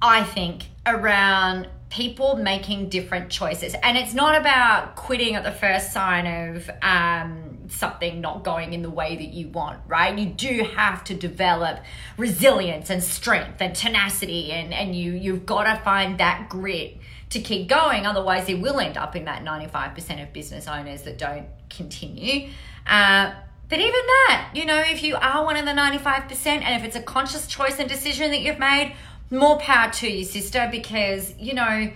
I 0.00 0.22
think, 0.22 0.64
around 0.86 1.68
people 1.92 2.36
making 2.36 2.88
different 2.88 3.28
choices. 3.28 3.74
And 3.82 3.98
it's 3.98 4.14
not 4.14 4.40
about 4.40 4.96
quitting 4.96 5.34
at 5.34 5.44
the 5.44 5.52
first 5.52 5.92
sign 5.92 6.26
of 6.26 6.70
um, 6.80 7.68
something 7.68 8.20
not 8.20 8.44
going 8.44 8.72
in 8.72 8.80
the 8.80 8.90
way 8.90 9.14
that 9.14 9.28
you 9.28 9.48
want, 9.48 9.80
right? 9.86 10.16
You 10.16 10.26
do 10.26 10.64
have 10.74 11.04
to 11.04 11.14
develop 11.14 11.80
resilience 12.16 12.88
and 12.88 13.04
strength 13.04 13.60
and 13.60 13.74
tenacity, 13.74 14.52
and, 14.52 14.72
and 14.72 14.96
you, 14.96 15.12
you've 15.12 15.44
got 15.44 15.64
to 15.64 15.82
find 15.82 16.18
that 16.18 16.48
grit 16.48 16.96
to 17.28 17.40
keep 17.40 17.68
going. 17.68 18.06
Otherwise, 18.06 18.48
you 18.48 18.58
will 18.58 18.80
end 18.80 18.96
up 18.96 19.14
in 19.14 19.26
that 19.26 19.44
95% 19.44 20.22
of 20.22 20.32
business 20.32 20.66
owners 20.66 21.02
that 21.02 21.18
don't 21.18 21.46
continue. 21.68 22.50
Uh, 22.86 23.32
but 23.72 23.80
even 23.80 23.92
that, 23.94 24.50
you 24.52 24.66
know, 24.66 24.80
if 24.80 25.02
you 25.02 25.16
are 25.16 25.46
one 25.46 25.56
of 25.56 25.64
the 25.64 25.70
95%, 25.70 26.46
and 26.46 26.78
if 26.78 26.86
it's 26.86 26.94
a 26.94 27.00
conscious 27.00 27.46
choice 27.46 27.78
and 27.78 27.88
decision 27.88 28.30
that 28.30 28.42
you've 28.42 28.58
made, 28.58 28.94
more 29.30 29.58
power 29.60 29.90
to 29.92 30.12
you, 30.12 30.26
sister, 30.26 30.68
because, 30.70 31.34
you 31.38 31.54
know, 31.54 31.90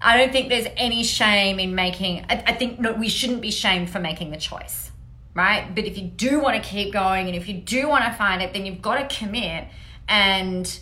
I 0.00 0.16
don't 0.16 0.30
think 0.30 0.50
there's 0.50 0.68
any 0.76 1.02
shame 1.02 1.58
in 1.58 1.74
making, 1.74 2.26
I, 2.30 2.44
I 2.46 2.52
think 2.52 2.78
no, 2.78 2.92
we 2.92 3.08
shouldn't 3.08 3.40
be 3.40 3.50
shamed 3.50 3.90
for 3.90 3.98
making 3.98 4.30
the 4.30 4.36
choice, 4.36 4.92
right? 5.34 5.74
But 5.74 5.84
if 5.84 5.98
you 5.98 6.04
do 6.04 6.38
want 6.38 6.62
to 6.62 6.62
keep 6.62 6.92
going 6.92 7.26
and 7.26 7.34
if 7.34 7.48
you 7.48 7.54
do 7.54 7.88
want 7.88 8.04
to 8.04 8.12
find 8.12 8.40
it, 8.40 8.52
then 8.52 8.64
you've 8.64 8.80
got 8.80 9.10
to 9.10 9.16
commit 9.16 9.66
and 10.06 10.78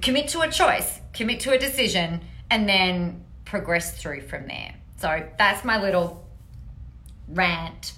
commit 0.00 0.26
to 0.30 0.40
a 0.40 0.50
choice, 0.50 1.00
commit 1.12 1.38
to 1.38 1.52
a 1.52 1.58
decision, 1.58 2.20
and 2.50 2.68
then 2.68 3.24
progress 3.44 3.96
through 3.96 4.22
from 4.22 4.48
there. 4.48 4.74
So 4.96 5.24
that's 5.38 5.64
my 5.64 5.80
little 5.80 6.26
rant 7.28 7.92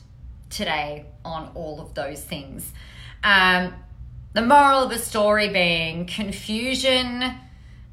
today 0.55 1.07
on 1.25 1.51
all 1.55 1.81
of 1.81 1.95
those 1.95 2.23
things. 2.23 2.73
Um, 3.23 3.75
the 4.33 4.43
moral 4.43 4.85
of 4.85 4.90
the 4.90 4.99
story 4.99 5.49
being 5.49 6.07
confusion 6.07 7.35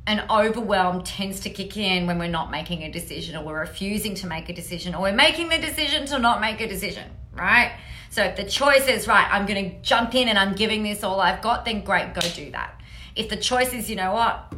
and 0.07 0.23
overwhelm 0.29 1.03
tends 1.03 1.41
to 1.41 1.49
kick 1.49 1.77
in 1.77 2.07
when 2.07 2.17
we're 2.17 2.27
not 2.27 2.49
making 2.49 2.83
a 2.83 2.91
decision 2.91 3.35
or 3.35 3.45
we're 3.45 3.59
refusing 3.59 4.15
to 4.15 4.27
make 4.27 4.49
a 4.49 4.53
decision 4.53 4.95
or 4.95 5.03
we're 5.03 5.13
making 5.13 5.49
the 5.49 5.57
decision 5.57 6.05
to 6.07 6.19
not 6.19 6.41
make 6.41 6.59
a 6.59 6.67
decision, 6.67 7.07
right? 7.33 7.71
So 8.09 8.23
if 8.23 8.35
the 8.35 8.43
choice 8.43 8.87
is, 8.87 9.07
right, 9.07 9.27
I'm 9.31 9.45
going 9.45 9.69
to 9.69 9.81
jump 9.81 10.15
in 10.15 10.27
and 10.27 10.37
I'm 10.37 10.53
giving 10.53 10.83
this 10.83 11.03
all 11.03 11.21
I've 11.21 11.41
got, 11.41 11.65
then 11.65 11.83
great, 11.83 12.13
go 12.13 12.21
do 12.21 12.51
that. 12.51 12.81
If 13.15 13.29
the 13.29 13.37
choice 13.37 13.73
is, 13.73 13.89
you 13.89 13.95
know 13.95 14.13
what, 14.13 14.53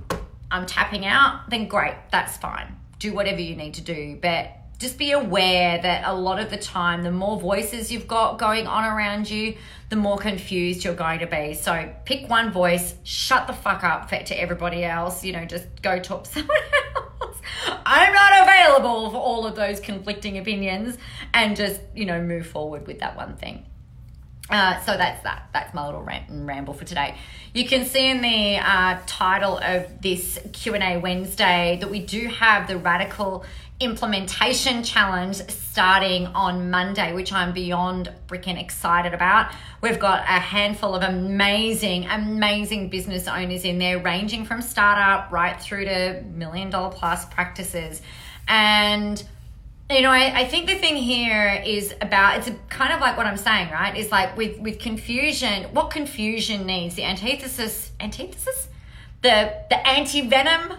I'm 0.49 0.65
tapping 0.65 1.05
out, 1.05 1.49
then 1.49 1.67
great, 1.67 1.95
that's 2.11 2.37
fine. 2.37 2.77
Do 2.99 3.13
whatever 3.13 3.41
you 3.41 3.55
need 3.55 3.73
to 3.75 3.81
do. 3.81 4.17
But 4.21 4.51
just 4.83 4.97
be 4.97 5.11
aware 5.11 5.81
that 5.81 6.03
a 6.05 6.13
lot 6.13 6.39
of 6.39 6.51
the 6.51 6.57
time, 6.57 7.03
the 7.03 7.11
more 7.11 7.39
voices 7.39 7.91
you've 7.91 8.07
got 8.07 8.37
going 8.37 8.67
on 8.67 8.83
around 8.83 9.29
you, 9.29 9.55
the 9.89 9.95
more 9.95 10.17
confused 10.17 10.83
you're 10.83 10.93
going 10.93 11.19
to 11.19 11.25
be. 11.25 11.53
So 11.53 11.91
pick 12.05 12.29
one 12.29 12.51
voice, 12.51 12.93
shut 13.03 13.47
the 13.47 13.53
fuck 13.53 13.83
up 13.83 14.09
to 14.09 14.39
everybody 14.39 14.83
else, 14.83 15.23
you 15.23 15.31
know, 15.31 15.45
just 15.45 15.65
go 15.81 15.99
talk 15.99 16.25
to 16.25 16.29
someone 16.33 16.57
else. 17.21 17.37
I'm 17.85 18.13
not 18.13 18.43
available 18.43 19.11
for 19.11 19.17
all 19.17 19.45
of 19.47 19.55
those 19.55 19.79
conflicting 19.79 20.37
opinions 20.37 20.97
and 21.33 21.55
just, 21.55 21.79
you 21.95 22.05
know, 22.05 22.21
move 22.21 22.45
forward 22.45 22.85
with 22.85 22.99
that 22.99 23.15
one 23.15 23.37
thing. 23.37 23.65
Uh, 24.49 24.79
so 24.81 24.97
that's 24.97 25.23
that. 25.23 25.47
That's 25.53 25.73
my 25.73 25.85
little 25.85 26.03
rant 26.03 26.29
and 26.29 26.45
ramble 26.45 26.73
for 26.73 26.83
today. 26.83 27.15
You 27.53 27.65
can 27.65 27.85
see 27.85 28.09
in 28.09 28.21
the 28.21 28.57
uh, 28.57 28.99
title 29.07 29.57
of 29.57 30.01
this 30.01 30.37
Q 30.51 30.73
and 30.73 30.83
A 30.83 30.97
Wednesday 30.97 31.77
that 31.79 31.89
we 31.89 31.99
do 31.99 32.27
have 32.27 32.67
the 32.67 32.77
radical 32.77 33.45
implementation 33.79 34.83
challenge 34.83 35.37
starting 35.49 36.27
on 36.27 36.69
Monday, 36.69 37.13
which 37.13 37.33
I'm 37.33 37.53
beyond 37.53 38.11
freaking 38.27 38.61
excited 38.61 39.13
about. 39.13 39.51
We've 39.81 39.99
got 39.99 40.21
a 40.21 40.39
handful 40.39 40.95
of 40.95 41.03
amazing, 41.03 42.05
amazing 42.05 42.89
business 42.89 43.27
owners 43.27 43.65
in 43.65 43.79
there, 43.79 43.99
ranging 43.99 44.45
from 44.45 44.61
startup 44.61 45.31
right 45.31 45.59
through 45.59 45.85
to 45.85 46.23
million 46.33 46.69
dollar 46.69 46.93
plus 46.93 47.25
practices. 47.25 48.01
And 48.47 49.23
you 49.89 50.01
know, 50.01 50.11
I, 50.11 50.41
I 50.41 50.45
think 50.45 50.67
the 50.67 50.75
thing 50.75 50.95
here 50.95 51.61
is 51.65 51.93
about 52.01 52.39
it's 52.39 52.51
kind 52.69 52.93
of 52.93 53.01
like 53.01 53.17
what 53.17 53.25
I'm 53.25 53.37
saying, 53.37 53.71
right? 53.71 53.95
Is 53.95 54.11
like 54.11 54.35
with 54.37 54.59
with 54.59 54.79
confusion, 54.79 55.63
what 55.73 55.89
confusion 55.89 56.65
needs 56.65 56.95
the 56.95 57.03
antithesis, 57.03 57.91
antithesis, 57.99 58.69
the 59.21 59.53
the 59.69 59.87
anti 59.87 60.21
venom 60.21 60.73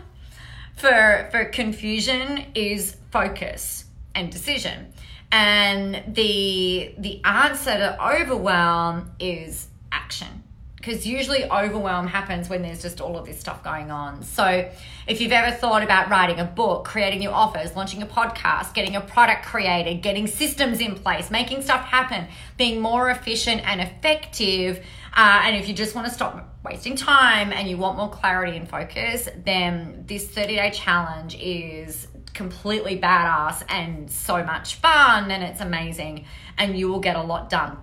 for 0.77 1.29
for 1.31 1.45
confusion 1.47 2.47
is 2.55 2.97
focus 3.11 3.85
and 4.15 4.31
decision. 4.31 4.93
And 5.33 6.15
the 6.15 6.95
the 6.99 7.21
answer 7.25 7.77
to 7.77 8.07
overwhelm 8.07 9.11
is 9.19 9.69
action 9.91 10.45
because 10.85 11.07
usually 11.07 11.45
overwhelm 11.51 12.07
happens 12.07 12.51
when 12.51 12.61
there's 12.61 12.83
just 12.83 13.01
all 13.01 13.17
of 13.17 13.25
this 13.25 13.41
stuff 13.41 13.65
going 13.65 13.91
on. 13.91 14.23
So, 14.23 14.71
if 15.07 15.21
you've 15.21 15.33
ever 15.33 15.57
thought 15.57 15.83
about 15.83 16.11
writing 16.11 16.41
a 16.41 16.45
book, 16.45 16.85
creating 16.85 17.21
new 17.21 17.31
offers, 17.31 17.75
launching 17.75 18.03
a 18.03 18.07
podcast, 18.07 18.75
getting 18.75 18.95
a 18.95 19.01
product 19.01 19.47
created, 19.47 20.03
getting 20.03 20.27
systems 20.27 20.81
in 20.81 20.95
place, 20.95 21.31
making 21.31 21.63
stuff 21.63 21.87
happen, 21.87 22.27
being 22.59 22.83
more 22.83 23.09
efficient 23.09 23.63
and 23.67 23.81
effective, 23.81 24.85
uh, 25.15 25.43
and 25.45 25.57
if 25.57 25.69
you 25.69 25.75
just 25.75 25.95
want 25.95 26.07
to 26.09 26.13
stop 26.13 26.57
wasting 26.65 26.97
time 26.97 27.53
and 27.53 27.69
you 27.69 27.77
want 27.77 27.97
more 27.97 28.11
clarity 28.11 28.57
and 28.57 28.69
focus, 28.69 29.29
then 29.45 30.05
this 30.07 30.29
30 30.29 30.57
day 30.57 30.71
challenge 30.71 31.37
is 31.37 32.09
completely 32.33 32.99
badass 32.99 33.63
and 33.69 34.11
so 34.11 34.43
much 34.43 34.75
fun 34.77 35.31
and 35.31 35.45
it's 35.45 35.61
amazing, 35.61 36.27
and 36.59 36.77
you 36.77 36.89
will 36.89 37.01
get 37.01 37.17
a 37.17 37.23
lot 37.23 37.49
done. 37.49 37.79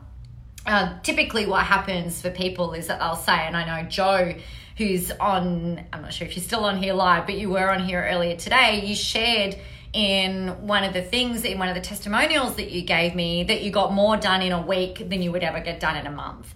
Uh, 0.65 0.99
typically 1.01 1.45
what 1.45 1.65
happens 1.65 2.21
for 2.21 2.29
people 2.29 2.73
is 2.73 2.87
that 2.87 2.99
they'll 2.99 3.15
say, 3.15 3.47
and 3.47 3.55
I 3.55 3.65
know 3.65 3.89
Joe, 3.89 4.35
who's 4.77 5.09
on, 5.11 5.83
I'm 5.93 6.01
not 6.01 6.13
sure 6.13 6.27
if 6.27 6.35
you're 6.35 6.43
still 6.43 6.65
on 6.65 6.83
here 6.83 6.93
live, 6.93 7.25
but 7.25 7.37
you 7.37 7.49
were 7.49 7.69
on 7.71 7.83
here 7.83 8.05
earlier 8.11 8.35
today, 8.35 8.85
you 8.85 8.93
shared 8.93 9.55
in 9.93 10.67
one 10.67 10.83
of 10.83 10.93
the 10.93 11.01
things, 11.01 11.43
in 11.43 11.59
one 11.59 11.69
of 11.69 11.75
the 11.75 11.81
testimonials 11.81 12.55
that 12.55 12.71
you 12.71 12.81
gave 12.81 13.15
me, 13.15 13.43
that 13.45 13.61
you 13.61 13.71
got 13.71 13.91
more 13.91 14.17
done 14.17 14.41
in 14.41 14.51
a 14.51 14.61
week 14.61 15.09
than 15.09 15.21
you 15.21 15.31
would 15.31 15.43
ever 15.43 15.59
get 15.59 15.79
done 15.79 15.95
in 15.95 16.05
a 16.05 16.11
month. 16.11 16.53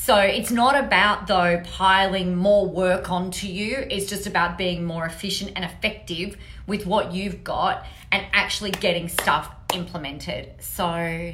So 0.00 0.16
it's 0.16 0.50
not 0.50 0.74
about, 0.74 1.26
though, 1.26 1.60
piling 1.64 2.34
more 2.34 2.66
work 2.66 3.10
onto 3.10 3.46
you. 3.46 3.84
It's 3.90 4.06
just 4.06 4.26
about 4.26 4.56
being 4.56 4.84
more 4.84 5.04
efficient 5.04 5.52
and 5.54 5.66
effective 5.66 6.38
with 6.66 6.86
what 6.86 7.12
you've 7.12 7.44
got 7.44 7.84
and 8.10 8.24
actually 8.32 8.70
getting 8.70 9.08
stuff 9.08 9.50
implemented. 9.74 10.52
So 10.60 11.32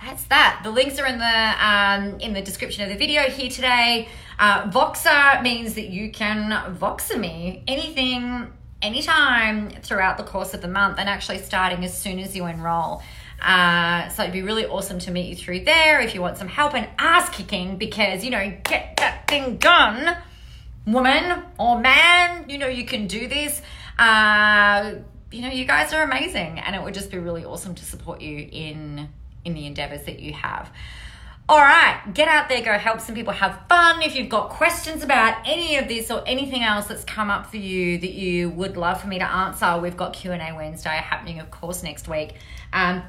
that's 0.00 0.24
that. 0.24 0.60
The 0.62 0.70
links 0.70 1.00
are 1.00 1.06
in 1.06 1.18
the 1.18 1.66
um, 1.66 2.20
in 2.20 2.32
the 2.32 2.42
description 2.42 2.84
of 2.84 2.90
the 2.90 2.96
video 2.96 3.22
here 3.22 3.50
today. 3.50 4.08
Uh, 4.38 4.70
Voxer 4.70 5.42
means 5.42 5.74
that 5.74 5.88
you 5.88 6.12
can 6.12 6.50
Voxer 6.76 7.18
me 7.18 7.64
anything, 7.66 8.52
anytime 8.82 9.70
throughout 9.70 10.16
the 10.16 10.24
course 10.24 10.54
of 10.54 10.60
the 10.60 10.68
month, 10.68 10.98
and 10.98 11.08
actually 11.08 11.38
starting 11.38 11.84
as 11.84 11.96
soon 11.96 12.20
as 12.20 12.36
you 12.36 12.46
enroll. 12.46 13.02
Uh, 13.40 14.08
so 14.08 14.22
it'd 14.22 14.32
be 14.32 14.42
really 14.42 14.66
awesome 14.66 14.98
to 15.00 15.10
meet 15.10 15.28
you 15.28 15.36
through 15.36 15.64
there 15.64 16.00
if 16.00 16.14
you 16.14 16.20
want 16.20 16.38
some 16.38 16.48
help 16.48 16.74
and 16.74 16.88
ass 16.98 17.28
kicking 17.30 17.76
because 17.76 18.24
you 18.24 18.30
know 18.30 18.52
get 18.64 18.96
that 18.98 19.26
thing 19.28 19.56
done, 19.56 20.16
woman 20.86 21.42
or 21.58 21.80
man. 21.80 22.48
You 22.48 22.58
know 22.58 22.68
you 22.68 22.84
can 22.84 23.06
do 23.06 23.28
this. 23.28 23.60
Uh, 23.98 24.94
you 25.30 25.42
know 25.42 25.48
you 25.48 25.64
guys 25.64 25.92
are 25.92 26.02
amazing, 26.02 26.58
and 26.58 26.76
it 26.76 26.82
would 26.82 26.94
just 26.94 27.10
be 27.10 27.18
really 27.18 27.44
awesome 27.44 27.74
to 27.74 27.84
support 27.84 28.20
you 28.20 28.48
in 28.50 29.08
in 29.44 29.54
the 29.54 29.66
endeavors 29.66 30.04
that 30.04 30.20
you 30.20 30.32
have. 30.32 30.70
All 31.48 31.58
right, 31.58 32.00
get 32.14 32.28
out 32.28 32.48
there, 32.48 32.62
go 32.62 32.72
help 32.78 33.00
some 33.00 33.16
people 33.16 33.32
have 33.32 33.58
fun. 33.68 34.00
If 34.00 34.14
you've 34.14 34.28
got 34.28 34.48
questions 34.48 35.02
about 35.02 35.42
any 35.44 35.76
of 35.76 35.88
this 35.88 36.08
or 36.10 36.22
anything 36.24 36.62
else 36.62 36.86
that's 36.86 37.04
come 37.04 37.30
up 37.30 37.50
for 37.50 37.56
you 37.56 37.98
that 37.98 38.12
you 38.12 38.48
would 38.50 38.76
love 38.76 39.00
for 39.00 39.08
me 39.08 39.18
to 39.18 39.30
answer, 39.30 39.78
we've 39.78 39.96
got 39.96 40.12
Q&A 40.12 40.38
Wednesday 40.54 40.90
happening, 40.90 41.40
of 41.40 41.50
course, 41.50 41.82
next 41.82 42.08
week. 42.08 42.36
Um, 42.72 43.02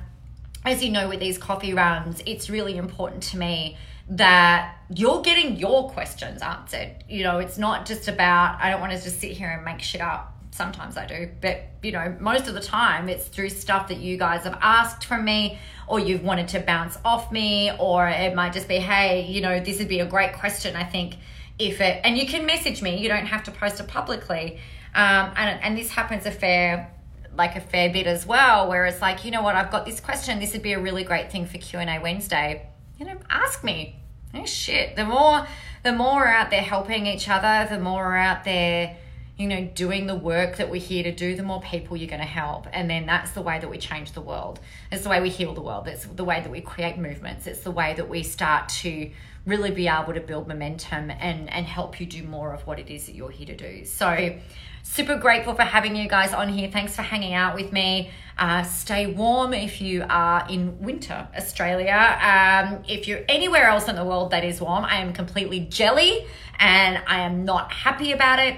as 0.66 0.84
you 0.84 0.92
know, 0.92 1.10
with 1.10 1.20
these 1.20 1.38
coffee 1.38 1.74
runs, 1.74 2.22
it's 2.26 2.50
really 2.50 2.78
important 2.78 3.24
to 3.24 3.38
me 3.38 3.78
that 4.10 4.76
you're 4.94 5.22
getting 5.22 5.58
your 5.58 5.90
questions 5.90 6.42
answered. 6.42 7.04
You 7.08 7.24
know, 7.24 7.40
it's 7.40 7.58
not 7.58 7.86
just 7.86 8.08
about, 8.08 8.60
I 8.62 8.70
don't 8.70 8.82
want 8.82 8.92
to 8.92 9.02
just 9.02 9.20
sit 9.20 9.32
here 9.32 9.50
and 9.50 9.64
make 9.64 9.82
shit 9.82 10.02
up 10.02 10.30
sometimes 10.52 10.98
I 10.98 11.08
do, 11.08 11.30
but 11.42 11.64
you 11.82 11.92
know, 11.92 12.16
most 12.20 12.48
of 12.48 12.54
the 12.54 12.62
time 12.62 13.10
it's 13.10 13.26
through 13.26 13.50
stuff 13.50 13.88
that 13.88 13.98
you 13.98 14.18
guys 14.18 14.44
have 14.44 14.58
asked 14.62 15.06
from 15.06 15.26
me 15.26 15.58
or 15.88 16.00
you've 16.00 16.24
wanted 16.24 16.48
to 16.50 16.60
bounce 16.60 16.98
off 17.04 17.32
me, 17.32 17.72
or 17.78 18.08
it 18.08 18.34
might 18.36 18.54
just 18.54 18.68
be, 18.68 18.76
hey, 18.76 19.26
you 19.26 19.42
know, 19.42 19.60
this 19.60 19.80
would 19.80 19.88
be 19.88 20.00
a 20.00 20.06
great 20.06 20.34
question. 20.34 20.76
I 20.76 20.84
think 20.84 21.16
if 21.60 21.82
it, 21.82 22.02
and 22.04 22.18
you 22.18 22.26
can 22.26 22.46
message 22.46 22.82
me, 22.82 22.98
you 22.98 23.10
don't 23.10 23.26
have 23.26 23.44
to 23.44 23.52
post 23.52 23.80
it 23.80 23.88
publicly. 23.88 24.60
Um, 24.96 25.32
and, 25.36 25.60
and 25.62 25.78
this 25.78 25.90
happens 25.90 26.26
a 26.26 26.32
fair, 26.32 26.92
like 27.36 27.56
a 27.56 27.62
fair 27.62 27.92
bit 27.92 28.08
as 28.08 28.26
well, 28.26 28.68
where 28.70 28.86
it's 28.86 29.02
like, 29.02 29.26
you 29.26 29.32
know 29.32 29.42
what, 29.42 29.56
I've 29.56 29.72
got 29.72 29.86
this 29.86 30.00
question. 30.00 30.40
This 30.40 30.54
would 30.54 30.62
be 30.62 30.74
a 30.74 30.80
really 30.80 31.04
great 31.04 31.32
thing 31.32 31.46
for 31.46 31.58
Q 31.58 31.80
and 31.80 31.90
A 31.90 32.00
Wednesday. 32.00 32.68
You 32.98 33.06
know, 33.06 33.18
ask 33.30 33.64
me. 33.64 34.00
Oh 34.34 34.46
shit. 34.46 34.96
The 34.96 35.06
more, 35.06 35.46
the 35.84 35.94
more 35.94 36.28
out 36.28 36.50
there 36.50 36.62
helping 36.62 37.06
each 37.06 37.30
other, 37.30 37.68
the 37.70 37.80
more 37.80 38.16
out 38.16 38.44
there 38.44 38.98
you 39.38 39.48
know, 39.48 39.66
doing 39.74 40.06
the 40.06 40.16
work 40.16 40.58
that 40.58 40.70
we're 40.70 40.80
here 40.80 41.04
to 41.04 41.12
do, 41.12 41.36
the 41.36 41.44
more 41.44 41.60
people 41.62 41.98
you're 41.98 42.10
going 42.10 42.22
to 42.22 42.26
help. 42.26 42.68
And 42.72 42.88
then 42.88 43.08
that's 43.08 43.32
the 43.32 43.42
way 43.42 43.60
that 43.60 43.68
we 43.68 43.80
change 43.80 44.12
the 44.12 44.22
world. 44.22 44.60
It's 44.92 45.04
the 45.04 45.10
way 45.10 45.22
we 45.22 45.30
heal 45.30 45.54
the 45.54 45.62
world. 45.62 45.88
It's 45.88 46.06
the 46.06 46.24
way 46.24 46.40
that 46.42 46.52
we 46.52 46.62
create 46.62 46.98
movements. 46.98 47.48
It's 47.48 47.62
the 47.62 47.72
way 47.72 47.96
that 47.96 48.08
we 48.08 48.22
start 48.22 48.70
to 48.70 49.10
really 49.46 49.72
be 49.72 49.88
able 49.88 50.14
to 50.14 50.22
build 50.22 50.48
momentum 50.48 51.10
and, 51.10 51.50
and 51.52 51.66
help 51.66 52.00
you 52.00 52.06
do 52.06 52.24
more 52.24 52.54
of 52.54 52.66
what 52.68 52.80
it 52.80 52.90
is 52.90 53.08
that 53.08 53.16
you're 53.16 53.32
here 53.32 53.48
to 53.48 53.56
do. 53.56 53.86
So, 53.86 54.40
super 54.84 55.18
grateful 55.18 55.56
for 55.56 55.64
having 55.64 55.96
you 55.96 56.08
guys 56.08 56.34
on 56.34 56.50
here. 56.50 56.70
Thanks 56.70 56.96
for 56.96 57.02
hanging 57.02 57.34
out 57.34 57.56
with 57.56 57.72
me. 57.72 58.12
Uh, 58.38 58.64
stay 58.64 59.08
warm 59.08 59.54
if 59.54 59.82
you 59.82 60.06
are 60.08 60.46
in 60.50 60.80
winter 60.80 61.28
Australia. 61.36 62.18
Um, 62.22 62.84
if 62.88 63.08
you're 63.08 63.24
anywhere 63.28 63.68
else 63.68 63.88
in 63.88 63.96
the 63.96 64.06
world 64.06 64.32
that 64.32 64.44
is 64.44 64.62
warm, 64.62 64.86
I 64.86 64.98
am 64.98 65.14
completely 65.14 65.62
jelly 65.62 66.28
and 66.60 67.02
I 67.08 67.22
am 67.22 67.46
not 67.46 67.72
happy 67.72 68.12
about 68.12 68.40
it 68.40 68.56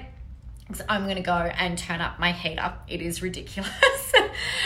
so 0.74 0.84
I'm 0.90 1.04
going 1.04 1.18
to 1.18 1.22
go 1.22 1.34
and 1.34 1.78
turn 1.78 2.02
up 2.02 2.20
my 2.20 2.32
heater. 2.32 2.74
It 2.88 3.02
is 3.02 3.22
ridiculous. 3.22 3.72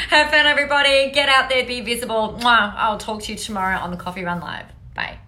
Have 0.10 0.32
fun, 0.32 0.46
everybody. 0.46 1.12
Get 1.12 1.28
out 1.28 1.50
there, 1.50 1.66
be 1.66 1.82
visible. 1.82 2.38
Mwah. 2.40 2.74
I'll 2.76 2.98
talk 2.98 3.24
to 3.24 3.34
you 3.34 3.38
tomorrow 3.38 3.78
on 3.78 3.92
the 3.92 3.98
Coffee 3.98 4.24
Run 4.24 4.40
Live. 4.40 4.68
Bye. 4.96 5.20